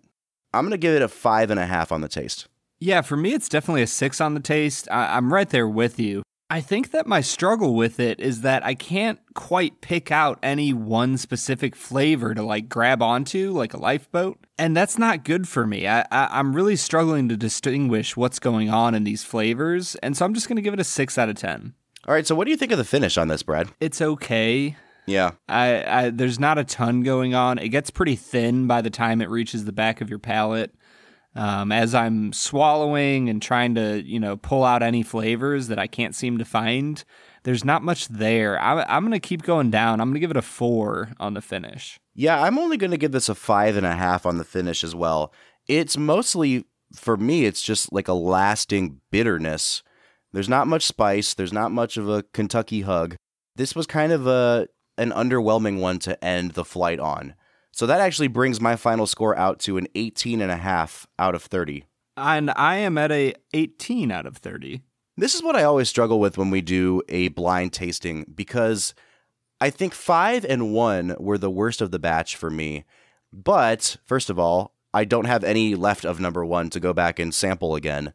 I'm 0.54 0.66
gonna 0.66 0.78
give 0.78 0.96
it 0.96 1.02
a 1.02 1.08
five 1.08 1.50
and 1.50 1.60
a 1.60 1.66
half 1.66 1.92
on 1.92 2.02
the 2.02 2.08
taste. 2.08 2.48
Yeah, 2.80 3.02
for 3.02 3.16
me, 3.16 3.34
it's 3.34 3.50
definitely 3.50 3.82
a 3.82 3.88
six 3.88 4.20
on 4.20 4.34
the 4.34 4.40
taste. 4.40 4.88
I- 4.92 5.16
I'm 5.18 5.34
right 5.34 5.50
there 5.50 5.68
with 5.68 6.00
you. 6.00 6.22
I 6.50 6.62
think 6.62 6.92
that 6.92 7.08
my 7.08 7.22
struggle 7.22 7.74
with 7.74 8.00
it 8.00 8.20
is 8.20 8.42
that 8.42 8.64
I 8.64 8.76
can't 8.76 9.20
quite 9.34 9.82
pick 9.82 10.12
out 10.12 10.38
any 10.44 10.72
one 10.74 11.18
specific 11.18 11.76
flavor 11.76 12.36
to 12.36 12.44
like 12.44 12.70
grab 12.70 13.02
onto, 13.02 13.52
like 13.54 13.74
a 13.74 13.80
lifeboat. 13.80 14.43
And 14.58 14.78
that's 14.78 14.98
not 15.00 15.24
good 15.24 15.48
for 15.48 15.66
me. 15.66 15.88
I, 15.88 16.02
I, 16.12 16.30
I'm 16.32 16.56
really 16.56 16.76
struggling 16.76 17.28
to 17.30 17.38
distinguish 17.38 18.16
what's 18.16 18.40
going 18.40 18.70
on 18.70 18.94
in 18.94 19.04
these 19.04 19.24
flavors. 19.24 19.96
And 19.96 20.16
so 20.16 20.26
I'm 20.26 20.34
just 20.34 20.48
going 20.48 20.58
to 20.58 20.62
give 20.62 20.74
it 20.74 20.80
a 20.80 20.84
six 20.84 21.18
out 21.18 21.30
of 21.30 21.36
10. 21.36 21.74
All 22.08 22.14
right, 22.14 22.28
so 22.28 22.36
what 22.36 22.46
do 22.46 22.52
you 22.52 22.58
think 22.58 22.72
of 22.72 22.78
the 22.78 22.84
finish 22.84 23.18
on 23.18 23.30
this, 23.30 23.44
Brad? 23.44 23.70
It's 23.80 24.02
okay. 24.02 24.76
Yeah, 25.06 25.32
I, 25.48 25.84
I 25.84 26.10
there's 26.10 26.40
not 26.40 26.58
a 26.58 26.64
ton 26.64 27.02
going 27.02 27.34
on. 27.34 27.58
It 27.58 27.70
gets 27.70 27.90
pretty 27.90 28.16
thin 28.16 28.68
by 28.68 28.82
the 28.82 28.90
time 28.90 29.22
it 29.22 29.30
reaches 29.30 29.66
the 29.66 29.72
back 29.72 30.02
of 30.02 30.10
your 30.10 30.20
palate. 30.20 30.74
Um, 31.36 31.72
as 31.72 31.96
I'm 31.96 32.32
swallowing 32.32 33.28
and 33.28 33.42
trying 33.42 33.76
to, 33.76 34.04
you 34.04 34.20
know, 34.20 34.38
pull 34.38 34.64
out 34.64 34.84
any 34.84 35.02
flavors 35.02 35.68
that 35.68 35.80
I 35.80 35.88
can't 35.88 36.14
seem 36.14 36.38
to 36.38 36.46
find, 36.46 37.04
there's 37.44 37.66
not 37.66 37.84
much 37.84 38.08
there. 38.08 38.60
I, 38.62 38.84
I'm 38.84 39.04
gonna 39.04 39.20
keep 39.20 39.44
going 39.44 39.72
down. 39.72 40.00
I'm 40.00 40.10
gonna 40.10 40.20
give 40.20 40.32
it 40.32 40.38
a 40.38 40.42
four 40.42 41.12
on 41.20 41.34
the 41.34 41.42
finish. 41.42 42.00
Yeah, 42.16 42.42
I'm 42.42 42.60
only 42.60 42.78
going 42.78 42.92
to 42.92 42.98
give 42.98 43.12
this 43.12 43.30
a 43.30 43.36
five 43.36 43.76
and 43.76 43.86
a 43.86 43.96
half 43.96 44.26
on 44.26 44.38
the 44.38 44.44
finish 44.44 44.84
as 44.84 44.94
well. 44.94 45.34
It's 45.68 45.98
mostly, 45.98 46.66
for 46.96 47.18
me, 47.18 47.46
it's 47.46 47.62
just 47.62 47.92
like 47.92 48.08
a 48.08 48.14
lasting 48.14 49.02
bitterness. 49.12 49.82
There's 50.32 50.50
not 50.50 50.68
much 50.68 50.86
spice, 50.86 51.34
there's 51.34 51.54
not 51.54 51.72
much 51.72 51.98
of 51.98 52.10
a 52.10 52.24
Kentucky 52.34 52.82
hug. 52.82 53.16
This 53.56 53.76
was 53.76 53.88
kind 53.88 54.12
of 54.12 54.28
a 54.28 54.68
an 54.98 55.12
underwhelming 55.12 55.80
one 55.80 55.98
to 56.00 56.24
end 56.24 56.52
the 56.52 56.66
flight 56.66 57.00
on. 57.00 57.34
So 57.72 57.88
that 57.88 58.02
actually 58.02 58.28
brings 58.28 58.62
my 58.62 58.76
final 58.76 59.08
score 59.08 59.36
out 59.36 59.60
to 59.62 59.78
an 59.78 59.88
18 59.96 60.42
and 60.42 60.52
a 60.52 60.58
half 60.58 61.08
out 61.18 61.34
of 61.34 61.44
30. 61.44 61.86
And 62.16 62.52
I 62.52 62.76
am 62.78 62.98
at 63.00 63.12
a 63.12 63.34
18 63.54 64.12
out 64.12 64.28
of 64.28 64.38
30. 64.38 64.82
This 65.18 65.34
is 65.34 65.42
what 65.42 65.56
I 65.56 65.64
always 65.64 65.90
struggle 65.90 66.20
with 66.20 66.38
when 66.38 66.52
we 66.52 66.62
do 66.62 67.02
a 67.10 67.30
blind 67.30 67.74
tasting 67.74 68.26
because 68.34 68.94
I 69.62 69.70
think 69.70 69.94
five 69.94 70.46
and 70.46 70.74
one 70.74 71.16
were 71.20 71.38
the 71.38 71.50
worst 71.50 71.82
of 71.82 71.92
the 71.92 72.00
batch 72.00 72.36
for 72.36 72.50
me. 72.50 72.86
But 73.32 73.98
first 74.06 74.30
of 74.30 74.38
all, 74.38 74.74
I 74.94 75.06
don't 75.06 75.26
have 75.26 75.44
any 75.44 75.76
left 75.76 76.06
of 76.06 76.20
number 76.20 76.46
one 76.46 76.70
to 76.72 76.80
go 76.80 76.94
back 76.94 77.18
and 77.18 77.34
sample 77.34 77.76
again. 77.76 78.14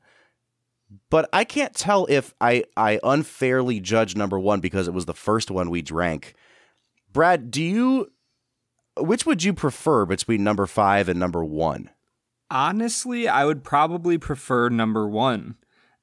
But 1.11 1.29
I 1.33 1.44
can't 1.44 1.74
tell 1.74 2.07
if 2.09 2.35
I, 2.40 2.64
I 2.77 3.01
unfairly 3.03 3.81
judge 3.81 4.16
number 4.16 4.38
one 4.38 4.61
because 4.61 4.88
it 4.88 4.94
was 4.94 5.07
the 5.07 5.14
first 5.14 5.51
one 5.51 5.70
we 5.70 5.83
drank. 5.83 6.35
Brad, 7.12 7.51
do 7.51 7.62
you 7.62 8.12
which 9.01 9.24
would 9.24 9.44
you 9.44 9.53
prefer 9.53 10.05
between 10.05 10.42
number 10.42 10.66
five 10.66 11.09
and 11.09 11.20
number 11.20 11.44
one? 11.44 11.90
Honestly, 12.51 13.29
I 13.29 13.44
would 13.44 13.62
probably 13.62 14.18
prefer 14.18 14.68
number 14.68 15.07
one. 15.09 15.57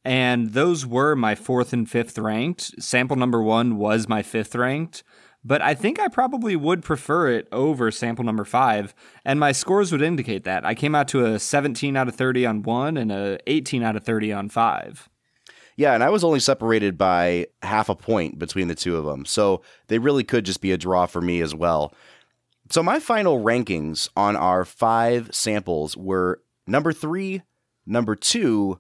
And 0.04 0.54
those 0.54 0.86
were 0.86 1.16
my 1.16 1.34
fourth 1.34 1.74
and 1.74 1.90
fifth 1.90 2.18
ranked. 2.18 2.82
Sample 2.82 3.18
number 3.18 3.42
one 3.42 3.78
was 3.78 4.08
my 4.08 4.22
fifth 4.22 4.56
ranked. 4.56 5.04
But 5.48 5.62
I 5.62 5.76
think 5.76 6.00
I 6.00 6.08
probably 6.08 6.56
would 6.56 6.82
prefer 6.82 7.30
it 7.30 7.48
over 7.52 7.92
sample 7.92 8.26
number 8.26 8.46
five. 8.46 8.96
And 9.24 9.40
my 9.40 9.52
scores 9.52 9.92
would 9.92 10.02
indicate 10.02 10.44
that. 10.44 10.66
I 10.66 10.74
came 10.74 10.96
out 10.96 11.08
to 11.10 11.24
a 11.24 11.38
17 11.38 11.96
out 11.96 12.08
of 12.08 12.16
30 12.16 12.48
on 12.48 12.64
one 12.64 12.98
and 12.98 13.12
a 13.12 13.38
18 13.46 13.84
out 13.84 13.96
of 13.96 14.04
30 14.04 14.34
on 14.34 14.50
five. 14.50 15.08
Yeah, 15.78 15.94
and 15.94 16.04
I 16.04 16.10
was 16.10 16.24
only 16.24 16.40
separated 16.40 16.98
by 16.98 17.46
half 17.62 17.90
a 17.90 17.96
point 17.96 18.40
between 18.40 18.70
the 18.70 18.76
two 18.76 18.98
of 18.98 19.06
them. 19.06 19.24
So 19.24 19.62
they 19.88 20.00
really 20.00 20.24
could 20.24 20.46
just 20.46 20.62
be 20.62 20.72
a 20.72 20.78
draw 20.78 21.06
for 21.06 21.22
me 21.22 21.42
as 21.42 21.54
well. 21.54 21.94
So 22.72 22.82
my 22.82 23.00
final 23.00 23.44
rankings 23.44 24.10
on 24.16 24.36
our 24.36 24.66
five 24.66 25.30
samples 25.32 25.96
were 25.96 26.42
number 26.66 26.92
three, 26.92 27.44
number 27.86 28.16
two, 28.16 28.80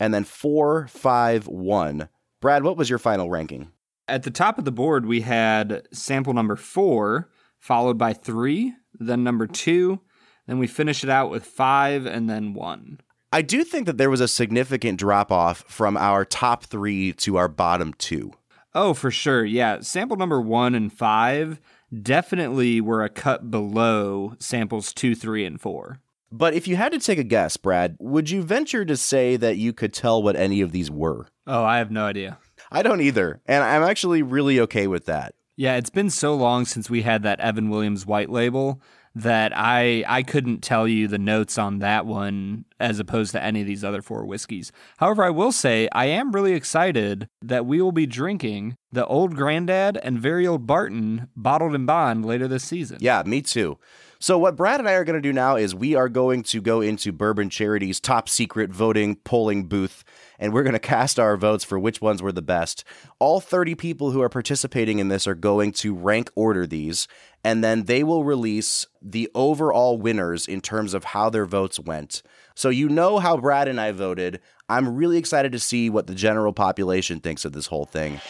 and 0.00 0.14
then 0.14 0.24
four, 0.24 0.86
five, 0.86 1.46
one. 1.48 2.08
Brad, 2.40 2.62
what 2.64 2.78
was 2.78 2.88
your 2.88 2.98
final 2.98 3.28
ranking? 3.28 3.72
At 4.12 4.24
the 4.24 4.30
top 4.30 4.58
of 4.58 4.66
the 4.66 4.70
board, 4.70 5.06
we 5.06 5.22
had 5.22 5.88
sample 5.90 6.34
number 6.34 6.54
four, 6.54 7.30
followed 7.58 7.96
by 7.96 8.12
three, 8.12 8.74
then 8.92 9.24
number 9.24 9.46
two. 9.46 10.00
Then 10.46 10.58
we 10.58 10.66
finish 10.66 11.02
it 11.02 11.08
out 11.08 11.30
with 11.30 11.46
five 11.46 12.04
and 12.04 12.28
then 12.28 12.52
one. 12.52 13.00
I 13.32 13.40
do 13.40 13.64
think 13.64 13.86
that 13.86 13.96
there 13.96 14.10
was 14.10 14.20
a 14.20 14.28
significant 14.28 14.98
drop 14.98 15.32
off 15.32 15.64
from 15.66 15.96
our 15.96 16.26
top 16.26 16.64
three 16.64 17.14
to 17.14 17.36
our 17.36 17.48
bottom 17.48 17.94
two. 17.94 18.34
Oh, 18.74 18.92
for 18.92 19.10
sure. 19.10 19.46
Yeah. 19.46 19.80
Sample 19.80 20.18
number 20.18 20.42
one 20.42 20.74
and 20.74 20.92
five 20.92 21.58
definitely 22.02 22.82
were 22.82 23.02
a 23.02 23.08
cut 23.08 23.50
below 23.50 24.34
samples 24.38 24.92
two, 24.92 25.14
three, 25.14 25.46
and 25.46 25.58
four. 25.58 26.00
But 26.30 26.52
if 26.52 26.68
you 26.68 26.76
had 26.76 26.92
to 26.92 26.98
take 26.98 27.18
a 27.18 27.24
guess, 27.24 27.56
Brad, 27.56 27.96
would 27.98 28.28
you 28.28 28.42
venture 28.42 28.84
to 28.84 28.96
say 28.96 29.36
that 29.36 29.56
you 29.56 29.72
could 29.72 29.94
tell 29.94 30.22
what 30.22 30.36
any 30.36 30.60
of 30.60 30.72
these 30.72 30.90
were? 30.90 31.28
Oh, 31.46 31.64
I 31.64 31.78
have 31.78 31.90
no 31.90 32.04
idea. 32.04 32.38
I 32.72 32.82
don't 32.82 33.00
either. 33.00 33.40
And 33.46 33.62
I'm 33.62 33.82
actually 33.82 34.22
really 34.22 34.58
okay 34.60 34.86
with 34.86 35.06
that. 35.06 35.34
Yeah, 35.56 35.76
it's 35.76 35.90
been 35.90 36.10
so 36.10 36.34
long 36.34 36.64
since 36.64 36.88
we 36.88 37.02
had 37.02 37.22
that 37.22 37.40
Evan 37.40 37.68
Williams 37.68 38.06
white 38.06 38.30
label 38.30 38.80
that 39.14 39.52
I 39.54 40.04
I 40.08 40.22
couldn't 40.22 40.62
tell 40.62 40.88
you 40.88 41.06
the 41.06 41.18
notes 41.18 41.58
on 41.58 41.80
that 41.80 42.06
one 42.06 42.64
as 42.80 42.98
opposed 42.98 43.32
to 43.32 43.42
any 43.42 43.60
of 43.60 43.66
these 43.66 43.84
other 43.84 44.00
four 44.00 44.24
whiskeys. 44.24 44.72
However, 44.96 45.22
I 45.22 45.30
will 45.30 45.52
say 45.52 45.88
I 45.92 46.06
am 46.06 46.32
really 46.32 46.54
excited 46.54 47.28
that 47.42 47.66
we 47.66 47.82
will 47.82 47.92
be 47.92 48.06
drinking 48.06 48.76
the 48.90 49.06
Old 49.06 49.36
Grandad 49.36 49.98
and 50.02 50.18
Very 50.18 50.46
Old 50.46 50.66
Barton 50.66 51.28
bottled 51.36 51.74
in 51.74 51.84
bond 51.84 52.24
later 52.24 52.48
this 52.48 52.64
season. 52.64 52.98
Yeah, 53.00 53.22
me 53.26 53.42
too. 53.42 53.78
So, 54.18 54.38
what 54.38 54.54
Brad 54.54 54.78
and 54.78 54.88
I 54.88 54.92
are 54.92 55.04
going 55.04 55.20
to 55.20 55.20
do 55.20 55.32
now 55.32 55.56
is 55.56 55.74
we 55.74 55.96
are 55.96 56.08
going 56.08 56.44
to 56.44 56.60
go 56.60 56.80
into 56.80 57.10
Bourbon 57.10 57.50
Charity's 57.50 57.98
top 57.98 58.28
secret 58.28 58.70
voting 58.70 59.16
polling 59.16 59.64
booth, 59.64 60.04
and 60.38 60.52
we're 60.52 60.62
going 60.62 60.72
to 60.72 60.78
cast 60.78 61.18
our 61.18 61.36
votes 61.36 61.64
for 61.64 61.78
which 61.78 62.00
ones 62.00 62.22
were 62.22 62.32
the 62.32 62.42
best. 62.42 62.84
All 63.18 63.40
30 63.40 63.74
people 63.74 64.10
who 64.10 64.22
are 64.22 64.28
participating 64.28 64.98
in 64.98 65.08
this 65.08 65.26
are 65.26 65.34
going 65.34 65.72
to 65.72 65.94
rank 65.94 66.30
order 66.34 66.66
these, 66.66 67.08
and 67.44 67.62
then 67.62 67.84
they 67.84 68.02
will 68.02 68.24
release 68.24 68.86
the 69.00 69.30
overall 69.34 69.98
winners 69.98 70.46
in 70.46 70.60
terms 70.60 70.94
of 70.94 71.04
how 71.04 71.30
their 71.30 71.46
votes 71.46 71.78
went. 71.78 72.22
So, 72.54 72.68
you 72.68 72.88
know 72.88 73.18
how 73.18 73.36
Brad 73.36 73.68
and 73.68 73.80
I 73.80 73.92
voted. 73.92 74.40
I'm 74.68 74.96
really 74.96 75.18
excited 75.18 75.52
to 75.52 75.58
see 75.58 75.90
what 75.90 76.06
the 76.06 76.14
general 76.14 76.52
population 76.52 77.20
thinks 77.20 77.44
of 77.44 77.52
this 77.52 77.66
whole 77.66 77.84
thing. 77.84 78.20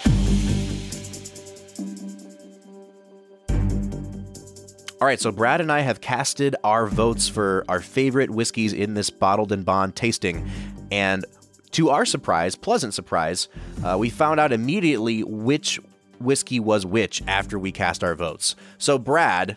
All 5.02 5.06
right, 5.06 5.18
so 5.18 5.32
Brad 5.32 5.60
and 5.60 5.72
I 5.72 5.80
have 5.80 6.00
casted 6.00 6.54
our 6.62 6.86
votes 6.86 7.28
for 7.28 7.64
our 7.68 7.80
favorite 7.80 8.30
whiskeys 8.30 8.72
in 8.72 8.94
this 8.94 9.10
bottled 9.10 9.50
in 9.50 9.64
bond 9.64 9.96
tasting. 9.96 10.48
And 10.92 11.24
To 11.72 11.88
our 11.88 12.04
surprise, 12.04 12.54
pleasant 12.54 12.92
surprise, 12.92 13.48
uh, 13.82 13.96
we 13.98 14.10
found 14.10 14.38
out 14.38 14.52
immediately 14.52 15.24
which 15.24 15.80
whiskey 16.20 16.60
was 16.60 16.84
which 16.84 17.22
after 17.26 17.58
we 17.58 17.72
cast 17.72 18.04
our 18.04 18.14
votes. 18.14 18.54
So, 18.78 18.98
Brad, 18.98 19.56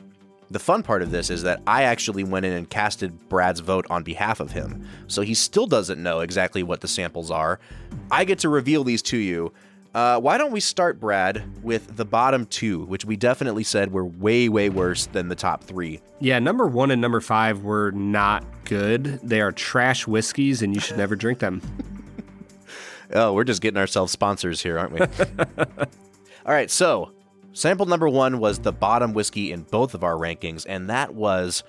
the 0.50 0.60
fun 0.60 0.82
part 0.82 1.02
of 1.02 1.12
this 1.12 1.30
is 1.30 1.44
that 1.44 1.62
I 1.68 1.84
actually 1.84 2.24
went 2.24 2.46
in 2.46 2.54
and 2.54 2.70
casted 2.70 3.28
Brad's 3.28 3.60
vote 3.60 3.86
on 3.90 4.04
behalf 4.04 4.40
of 4.40 4.52
him. 4.52 4.88
So 5.08 5.24
he 5.24 5.34
still 5.34 5.68
doesn't 5.68 6.02
know 6.02 6.22
exactly 6.22 6.64
what 6.64 6.82
the 6.82 6.88
samples 6.88 7.32
are. 7.32 7.60
I 8.12 8.24
get 8.26 8.40
to 8.40 8.50
reveal 8.50 8.84
these 8.84 9.02
to 9.04 9.18
you. 9.18 9.52
Uh, 9.94 10.20
why 10.20 10.38
don't 10.38 10.52
we 10.52 10.60
start, 10.60 11.00
Brad, 11.00 11.44
with 11.64 11.96
the 11.96 12.06
bottom 12.06 12.46
two, 12.46 12.84
which 12.86 13.06
we 13.06 13.16
definitely 13.16 13.64
said 13.64 13.92
were 13.92 14.06
way, 14.06 14.50
way 14.50 14.70
worse 14.70 15.06
than 15.08 15.30
the 15.30 15.36
top 15.36 15.64
three? 15.64 16.02
Yeah, 16.20 16.40
number 16.40 16.68
one 16.68 16.92
and 16.92 17.02
number 17.02 17.22
five 17.22 17.64
were 17.64 17.92
not 17.92 18.44
good. 18.66 19.20
They 19.24 19.40
are 19.40 19.54
trash 19.54 20.06
whiskeys, 20.06 20.62
and 20.62 20.74
you 20.74 20.82
should 20.82 20.98
never 20.98 21.16
drink 21.16 21.40
them. 21.40 21.62
oh, 23.16 23.34
we're 23.34 23.44
just 23.44 23.62
getting 23.62 23.78
ourselves 23.78 24.12
sponsors 24.12 24.62
here, 24.62 24.78
aren't 24.78 24.94
we? 24.94 25.00
All 26.46 26.54
right, 26.54 26.70
so 26.70 27.12
sample 27.54 27.86
number 27.86 28.08
one 28.08 28.40
was 28.40 28.60
the 28.60 28.72
bottom 28.72 29.14
whiskey 29.14 29.52
in 29.52 29.64
both 29.64 29.96
of 29.96 30.04
our 30.04 30.16
rankings, 30.16 30.66
and 30.68 30.90
that 30.90 31.16
was 31.16 31.64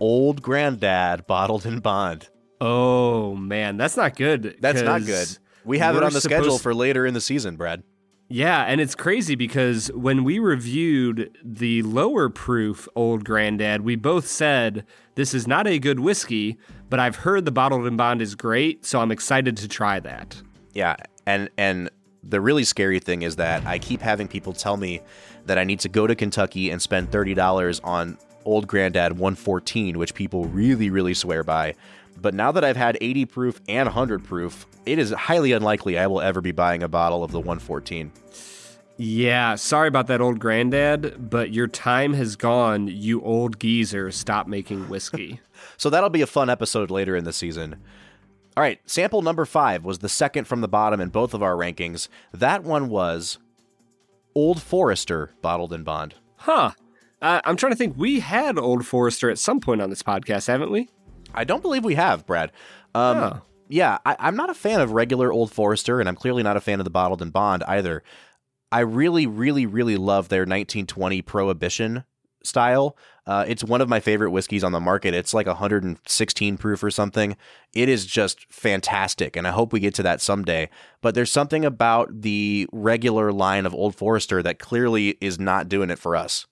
Old 0.00 0.40
Granddad 0.40 1.26
Bottled 1.26 1.66
in 1.66 1.80
Bond. 1.80 2.28
Oh, 2.60 3.34
man, 3.34 3.76
that's 3.76 3.96
not 3.96 4.16
good. 4.16 4.56
That's 4.60 4.82
not 4.82 5.04
good. 5.04 5.28
We 5.64 5.78
have 5.78 5.96
it 5.96 6.02
on 6.02 6.12
the 6.12 6.20
schedule 6.20 6.58
for 6.58 6.74
later 6.74 7.06
in 7.06 7.14
the 7.14 7.20
season, 7.20 7.56
Brad. 7.56 7.82
Yeah, 8.30 8.64
and 8.64 8.78
it's 8.80 8.94
crazy 8.94 9.34
because 9.36 9.90
when 9.92 10.22
we 10.22 10.38
reviewed 10.38 11.36
the 11.42 11.82
lower 11.82 12.28
proof 12.28 12.86
Old 12.94 13.24
Granddad, 13.24 13.80
we 13.82 13.96
both 13.96 14.26
said 14.26 14.84
this 15.14 15.32
is 15.32 15.46
not 15.46 15.66
a 15.66 15.78
good 15.78 16.00
whiskey, 16.00 16.58
but 16.90 17.00
I've 17.00 17.16
heard 17.16 17.46
the 17.46 17.50
bottled 17.50 17.86
in 17.86 17.96
bond 17.96 18.20
is 18.20 18.34
great, 18.34 18.84
so 18.84 19.00
I'm 19.00 19.10
excited 19.10 19.56
to 19.58 19.68
try 19.68 19.98
that. 20.00 20.42
Yeah, 20.78 20.94
and 21.26 21.50
and 21.58 21.90
the 22.22 22.40
really 22.40 22.62
scary 22.62 23.00
thing 23.00 23.22
is 23.22 23.34
that 23.34 23.66
I 23.66 23.80
keep 23.80 24.00
having 24.00 24.28
people 24.28 24.52
tell 24.52 24.76
me 24.76 25.00
that 25.46 25.58
I 25.58 25.64
need 25.64 25.80
to 25.80 25.88
go 25.88 26.06
to 26.06 26.14
Kentucky 26.14 26.70
and 26.70 26.80
spend 26.80 27.10
$30 27.10 27.80
on 27.82 28.16
Old 28.44 28.68
Granddad 28.68 29.14
114, 29.14 29.98
which 29.98 30.14
people 30.14 30.44
really 30.44 30.88
really 30.88 31.14
swear 31.14 31.42
by. 31.42 31.74
But 32.22 32.32
now 32.32 32.52
that 32.52 32.62
I've 32.62 32.76
had 32.76 32.96
80 33.00 33.24
proof 33.24 33.60
and 33.66 33.86
100 33.86 34.22
proof, 34.22 34.66
it 34.86 35.00
is 35.00 35.10
highly 35.10 35.50
unlikely 35.50 35.98
I 35.98 36.06
will 36.06 36.20
ever 36.20 36.40
be 36.40 36.52
buying 36.52 36.84
a 36.84 36.88
bottle 36.88 37.24
of 37.24 37.32
the 37.32 37.40
114. 37.40 38.12
Yeah, 38.96 39.56
sorry 39.56 39.88
about 39.88 40.06
that 40.06 40.20
old 40.20 40.38
granddad, 40.38 41.28
but 41.28 41.52
your 41.52 41.66
time 41.66 42.14
has 42.14 42.36
gone, 42.36 42.86
you 42.86 43.20
old 43.22 43.58
geezer. 43.58 44.12
Stop 44.12 44.46
making 44.46 44.88
whiskey. 44.88 45.40
so 45.76 45.90
that'll 45.90 46.08
be 46.08 46.22
a 46.22 46.26
fun 46.28 46.48
episode 46.48 46.92
later 46.92 47.16
in 47.16 47.24
the 47.24 47.32
season. 47.32 47.82
All 48.58 48.62
right, 48.62 48.80
sample 48.86 49.22
number 49.22 49.44
five 49.44 49.84
was 49.84 50.00
the 50.00 50.08
second 50.08 50.46
from 50.48 50.62
the 50.62 50.66
bottom 50.66 51.00
in 51.00 51.10
both 51.10 51.32
of 51.32 51.44
our 51.44 51.54
rankings. 51.54 52.08
That 52.32 52.64
one 52.64 52.88
was 52.88 53.38
Old 54.34 54.60
Forester 54.60 55.30
bottled 55.40 55.72
in 55.72 55.84
bond. 55.84 56.16
Huh. 56.38 56.72
Uh, 57.22 57.40
I'm 57.44 57.54
trying 57.54 57.70
to 57.70 57.78
think. 57.78 57.96
We 57.96 58.18
had 58.18 58.58
Old 58.58 58.84
Forester 58.84 59.30
at 59.30 59.38
some 59.38 59.60
point 59.60 59.80
on 59.80 59.90
this 59.90 60.02
podcast, 60.02 60.48
haven't 60.48 60.72
we? 60.72 60.88
I 61.32 61.44
don't 61.44 61.62
believe 61.62 61.84
we 61.84 61.94
have, 61.94 62.26
Brad. 62.26 62.50
Um, 62.96 63.18
oh. 63.18 63.42
Yeah, 63.68 63.98
I, 64.04 64.16
I'm 64.18 64.34
not 64.34 64.50
a 64.50 64.54
fan 64.54 64.80
of 64.80 64.90
regular 64.90 65.32
Old 65.32 65.52
Forester, 65.52 66.00
and 66.00 66.08
I'm 66.08 66.16
clearly 66.16 66.42
not 66.42 66.56
a 66.56 66.60
fan 66.60 66.80
of 66.80 66.84
the 66.84 66.90
bottled 66.90 67.22
in 67.22 67.30
bond 67.30 67.62
either. 67.68 68.02
I 68.72 68.80
really, 68.80 69.28
really, 69.28 69.66
really 69.66 69.96
love 69.96 70.30
their 70.30 70.40
1920 70.40 71.22
Prohibition 71.22 72.02
style. 72.48 72.96
Uh, 73.26 73.44
it's 73.46 73.62
one 73.62 73.80
of 73.80 73.88
my 73.88 74.00
favorite 74.00 74.30
whiskeys 74.30 74.64
on 74.64 74.72
the 74.72 74.80
market. 74.80 75.14
It's 75.14 75.34
like 75.34 75.46
116 75.46 76.56
proof 76.56 76.82
or 76.82 76.90
something. 76.90 77.36
It 77.74 77.88
is 77.88 78.06
just 78.06 78.50
fantastic, 78.52 79.36
and 79.36 79.46
I 79.46 79.50
hope 79.50 79.72
we 79.72 79.80
get 79.80 79.94
to 79.94 80.02
that 80.04 80.20
someday. 80.20 80.70
But 81.02 81.14
there's 81.14 81.30
something 81.30 81.64
about 81.64 82.22
the 82.22 82.66
regular 82.72 83.30
line 83.32 83.66
of 83.66 83.74
Old 83.74 83.94
Forester 83.94 84.42
that 84.42 84.58
clearly 84.58 85.18
is 85.20 85.38
not 85.38 85.68
doing 85.68 85.90
it 85.90 85.98
for 85.98 86.16
us. 86.16 86.46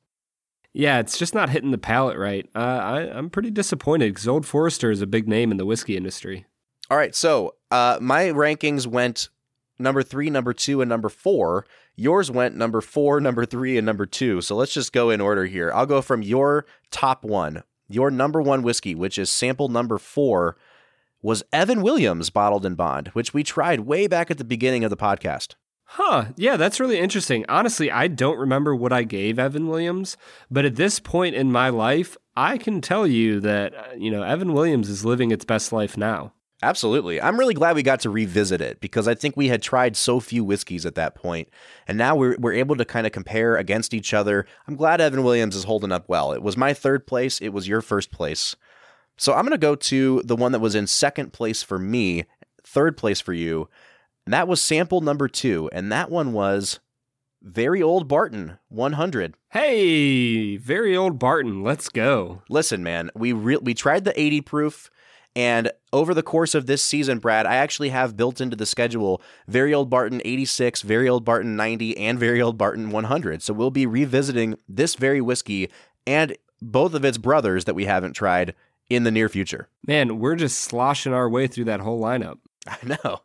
Yeah, 0.74 0.98
it's 0.98 1.16
just 1.16 1.34
not 1.34 1.48
hitting 1.48 1.70
the 1.70 1.78
palate 1.78 2.18
right. 2.18 2.46
Uh, 2.54 2.58
I, 2.58 3.18
am 3.18 3.30
pretty 3.30 3.50
disappointed 3.50 4.10
because 4.10 4.28
Old 4.28 4.44
Forester 4.44 4.90
is 4.90 5.00
a 5.00 5.06
big 5.06 5.26
name 5.26 5.50
in 5.50 5.56
the 5.56 5.64
whiskey 5.64 5.96
industry. 5.96 6.44
All 6.90 6.98
right, 6.98 7.14
so 7.14 7.54
uh, 7.70 7.96
my 7.98 8.24
rankings 8.24 8.86
went 8.86 9.30
number 9.78 10.02
three, 10.02 10.28
number 10.28 10.52
two, 10.52 10.82
and 10.82 10.88
number 10.90 11.08
four. 11.08 11.66
Yours 11.96 12.30
went 12.30 12.54
number 12.54 12.82
four, 12.82 13.20
number 13.20 13.46
three, 13.46 13.78
and 13.78 13.86
number 13.86 14.04
two. 14.04 14.42
So 14.42 14.54
let's 14.54 14.74
just 14.74 14.92
go 14.92 15.08
in 15.10 15.20
order 15.20 15.46
here. 15.46 15.72
I'll 15.74 15.86
go 15.86 16.02
from 16.02 16.22
your 16.22 16.66
top 16.90 17.24
one. 17.24 17.62
Your 17.88 18.10
number 18.10 18.42
one 18.42 18.62
whiskey, 18.62 18.94
which 18.94 19.16
is 19.16 19.30
sample 19.30 19.68
number 19.68 19.96
four, 19.96 20.56
was 21.22 21.42
Evan 21.52 21.82
Williams 21.82 22.30
bottled 22.30 22.66
in 22.66 22.74
bond, 22.74 23.08
which 23.08 23.32
we 23.32 23.42
tried 23.42 23.80
way 23.80 24.06
back 24.06 24.30
at 24.30 24.38
the 24.38 24.44
beginning 24.44 24.84
of 24.84 24.90
the 24.90 24.96
podcast. 24.96 25.54
Huh. 25.84 26.26
Yeah, 26.36 26.56
that's 26.56 26.80
really 26.80 26.98
interesting. 26.98 27.44
Honestly, 27.48 27.90
I 27.90 28.08
don't 28.08 28.38
remember 28.38 28.74
what 28.74 28.92
I 28.92 29.04
gave 29.04 29.38
Evan 29.38 29.68
Williams, 29.68 30.16
but 30.50 30.64
at 30.64 30.76
this 30.76 30.98
point 30.98 31.36
in 31.36 31.50
my 31.50 31.68
life, 31.68 32.16
I 32.36 32.58
can 32.58 32.80
tell 32.80 33.06
you 33.06 33.40
that, 33.40 33.74
uh, 33.74 33.94
you 33.96 34.10
know, 34.10 34.22
Evan 34.22 34.52
Williams 34.52 34.90
is 34.90 35.04
living 35.04 35.30
its 35.30 35.44
best 35.44 35.72
life 35.72 35.96
now. 35.96 36.32
Absolutely. 36.62 37.20
I'm 37.20 37.38
really 37.38 37.52
glad 37.52 37.76
we 37.76 37.82
got 37.82 38.00
to 38.00 38.10
revisit 38.10 38.62
it 38.62 38.80
because 38.80 39.06
I 39.06 39.14
think 39.14 39.36
we 39.36 39.48
had 39.48 39.60
tried 39.60 39.94
so 39.94 40.20
few 40.20 40.42
whiskeys 40.42 40.86
at 40.86 40.94
that 40.94 41.14
point, 41.14 41.48
and 41.86 41.98
now 41.98 42.16
we're, 42.16 42.36
we're 42.38 42.54
able 42.54 42.76
to 42.76 42.84
kind 42.84 43.06
of 43.06 43.12
compare 43.12 43.56
against 43.56 43.92
each 43.92 44.14
other. 44.14 44.46
I'm 44.66 44.76
glad 44.76 45.00
Evan 45.00 45.22
Williams 45.22 45.54
is 45.54 45.64
holding 45.64 45.92
up 45.92 46.08
well. 46.08 46.32
It 46.32 46.42
was 46.42 46.56
my 46.56 46.72
third 46.72 47.06
place, 47.06 47.40
it 47.42 47.50
was 47.50 47.68
your 47.68 47.82
first 47.82 48.10
place. 48.10 48.56
So 49.18 49.34
I'm 49.34 49.42
going 49.42 49.52
to 49.52 49.58
go 49.58 49.74
to 49.74 50.22
the 50.24 50.36
one 50.36 50.52
that 50.52 50.60
was 50.60 50.74
in 50.74 50.86
second 50.86 51.32
place 51.32 51.62
for 51.62 51.78
me, 51.78 52.24
third 52.64 52.96
place 52.96 53.20
for 53.20 53.32
you, 53.34 53.68
and 54.24 54.32
that 54.32 54.48
was 54.48 54.60
sample 54.60 55.00
number 55.02 55.28
two. 55.28 55.68
And 55.72 55.92
that 55.92 56.10
one 56.10 56.32
was 56.32 56.80
very 57.42 57.82
old 57.82 58.08
Barton 58.08 58.58
100. 58.68 59.34
Hey, 59.50 60.56
very 60.56 60.96
old 60.96 61.18
Barton. 61.18 61.62
Let's 61.62 61.88
go. 61.88 62.42
Listen, 62.48 62.82
man, 62.82 63.10
we 63.14 63.32
re- 63.32 63.58
we 63.58 63.72
tried 63.72 64.04
the 64.04 64.18
80 64.20 64.40
proof. 64.40 64.90
And 65.36 65.70
over 65.92 66.14
the 66.14 66.22
course 66.22 66.54
of 66.54 66.64
this 66.64 66.82
season, 66.82 67.18
Brad, 67.18 67.44
I 67.44 67.56
actually 67.56 67.90
have 67.90 68.16
built 68.16 68.40
into 68.40 68.56
the 68.56 68.64
schedule 68.64 69.20
Very 69.46 69.74
Old 69.74 69.90
Barton 69.90 70.22
86, 70.24 70.80
Very 70.80 71.10
Old 71.10 71.26
Barton 71.26 71.56
90, 71.56 71.98
and 71.98 72.18
Very 72.18 72.40
Old 72.40 72.56
Barton 72.56 72.90
100. 72.90 73.42
So 73.42 73.52
we'll 73.52 73.70
be 73.70 73.84
revisiting 73.84 74.56
this 74.66 74.94
very 74.94 75.20
whiskey 75.20 75.70
and 76.06 76.38
both 76.62 76.94
of 76.94 77.04
its 77.04 77.18
brothers 77.18 77.66
that 77.66 77.74
we 77.74 77.84
haven't 77.84 78.14
tried 78.14 78.54
in 78.88 79.04
the 79.04 79.10
near 79.10 79.28
future. 79.28 79.68
Man, 79.86 80.18
we're 80.18 80.36
just 80.36 80.58
sloshing 80.58 81.12
our 81.12 81.28
way 81.28 81.46
through 81.46 81.64
that 81.64 81.80
whole 81.80 82.00
lineup. 82.00 82.38
I 82.66 82.78
know. 82.82 83.20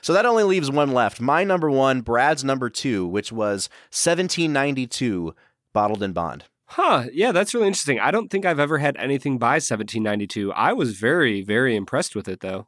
So 0.00 0.12
that 0.12 0.26
only 0.26 0.42
leaves 0.42 0.72
one 0.72 0.92
left. 0.92 1.20
My 1.20 1.44
number 1.44 1.70
one, 1.70 2.00
Brad's 2.00 2.42
number 2.42 2.68
two, 2.68 3.06
which 3.06 3.30
was 3.30 3.68
1792 3.90 5.34
Bottled 5.72 6.02
in 6.02 6.12
Bond. 6.12 6.44
Huh. 6.76 7.04
Yeah, 7.12 7.30
that's 7.30 7.54
really 7.54 7.68
interesting. 7.68 8.00
I 8.00 8.10
don't 8.10 8.28
think 8.28 8.44
I've 8.44 8.58
ever 8.58 8.78
had 8.78 8.96
anything 8.96 9.38
by 9.38 9.54
1792. 9.54 10.52
I 10.54 10.72
was 10.72 10.98
very, 10.98 11.40
very 11.40 11.76
impressed 11.76 12.16
with 12.16 12.26
it, 12.26 12.40
though. 12.40 12.66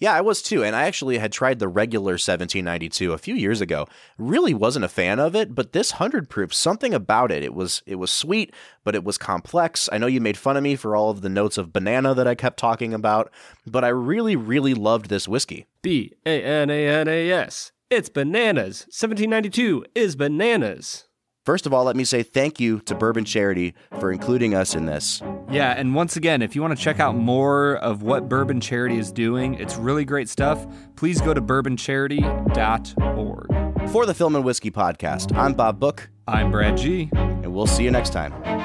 Yeah, 0.00 0.12
I 0.12 0.22
was 0.22 0.42
too. 0.42 0.64
And 0.64 0.74
I 0.74 0.86
actually 0.86 1.18
had 1.18 1.30
tried 1.30 1.60
the 1.60 1.68
regular 1.68 2.14
1792 2.14 3.12
a 3.12 3.18
few 3.18 3.36
years 3.36 3.60
ago. 3.60 3.86
Really 4.18 4.54
wasn't 4.54 4.86
a 4.86 4.88
fan 4.88 5.20
of 5.20 5.36
it, 5.36 5.54
but 5.54 5.72
this 5.72 5.92
100 5.92 6.28
proof, 6.28 6.52
something 6.52 6.92
about 6.92 7.30
it. 7.30 7.44
It 7.44 7.54
was 7.54 7.80
it 7.86 7.94
was 7.94 8.10
sweet, 8.10 8.52
but 8.82 8.96
it 8.96 9.04
was 9.04 9.18
complex. 9.18 9.88
I 9.92 9.98
know 9.98 10.08
you 10.08 10.20
made 10.20 10.36
fun 10.36 10.56
of 10.56 10.64
me 10.64 10.74
for 10.74 10.96
all 10.96 11.10
of 11.10 11.20
the 11.20 11.28
notes 11.28 11.58
of 11.58 11.72
banana 11.72 12.14
that 12.14 12.26
I 12.26 12.34
kept 12.34 12.58
talking 12.58 12.92
about, 12.92 13.30
but 13.64 13.84
I 13.84 13.88
really 13.88 14.34
really 14.34 14.74
loved 14.74 15.10
this 15.10 15.28
whiskey. 15.28 15.66
B 15.80 16.12
A 16.26 16.42
N 16.42 16.70
A 16.70 16.88
N 16.88 17.06
A 17.06 17.30
S. 17.30 17.70
It's 17.88 18.08
bananas. 18.08 18.80
1792 18.88 19.84
is 19.94 20.16
bananas. 20.16 21.07
First 21.48 21.64
of 21.64 21.72
all, 21.72 21.84
let 21.84 21.96
me 21.96 22.04
say 22.04 22.22
thank 22.22 22.60
you 22.60 22.80
to 22.80 22.94
Bourbon 22.94 23.24
Charity 23.24 23.72
for 24.00 24.12
including 24.12 24.54
us 24.54 24.74
in 24.74 24.84
this. 24.84 25.22
Yeah, 25.50 25.72
and 25.72 25.94
once 25.94 26.14
again, 26.14 26.42
if 26.42 26.54
you 26.54 26.60
want 26.60 26.76
to 26.76 26.84
check 26.84 27.00
out 27.00 27.16
more 27.16 27.76
of 27.76 28.02
what 28.02 28.28
Bourbon 28.28 28.60
Charity 28.60 28.98
is 28.98 29.10
doing, 29.10 29.54
it's 29.54 29.76
really 29.76 30.04
great 30.04 30.28
stuff. 30.28 30.66
Please 30.94 31.22
go 31.22 31.32
to 31.32 31.40
bourboncharity.org. 31.40 33.90
For 33.90 34.04
the 34.04 34.12
Film 34.12 34.36
and 34.36 34.44
Whiskey 34.44 34.70
Podcast, 34.70 35.34
I'm 35.34 35.54
Bob 35.54 35.80
Book. 35.80 36.10
I'm 36.26 36.50
Brad 36.50 36.76
G. 36.76 37.08
And 37.14 37.54
we'll 37.54 37.66
see 37.66 37.84
you 37.84 37.90
next 37.90 38.12
time. 38.12 38.57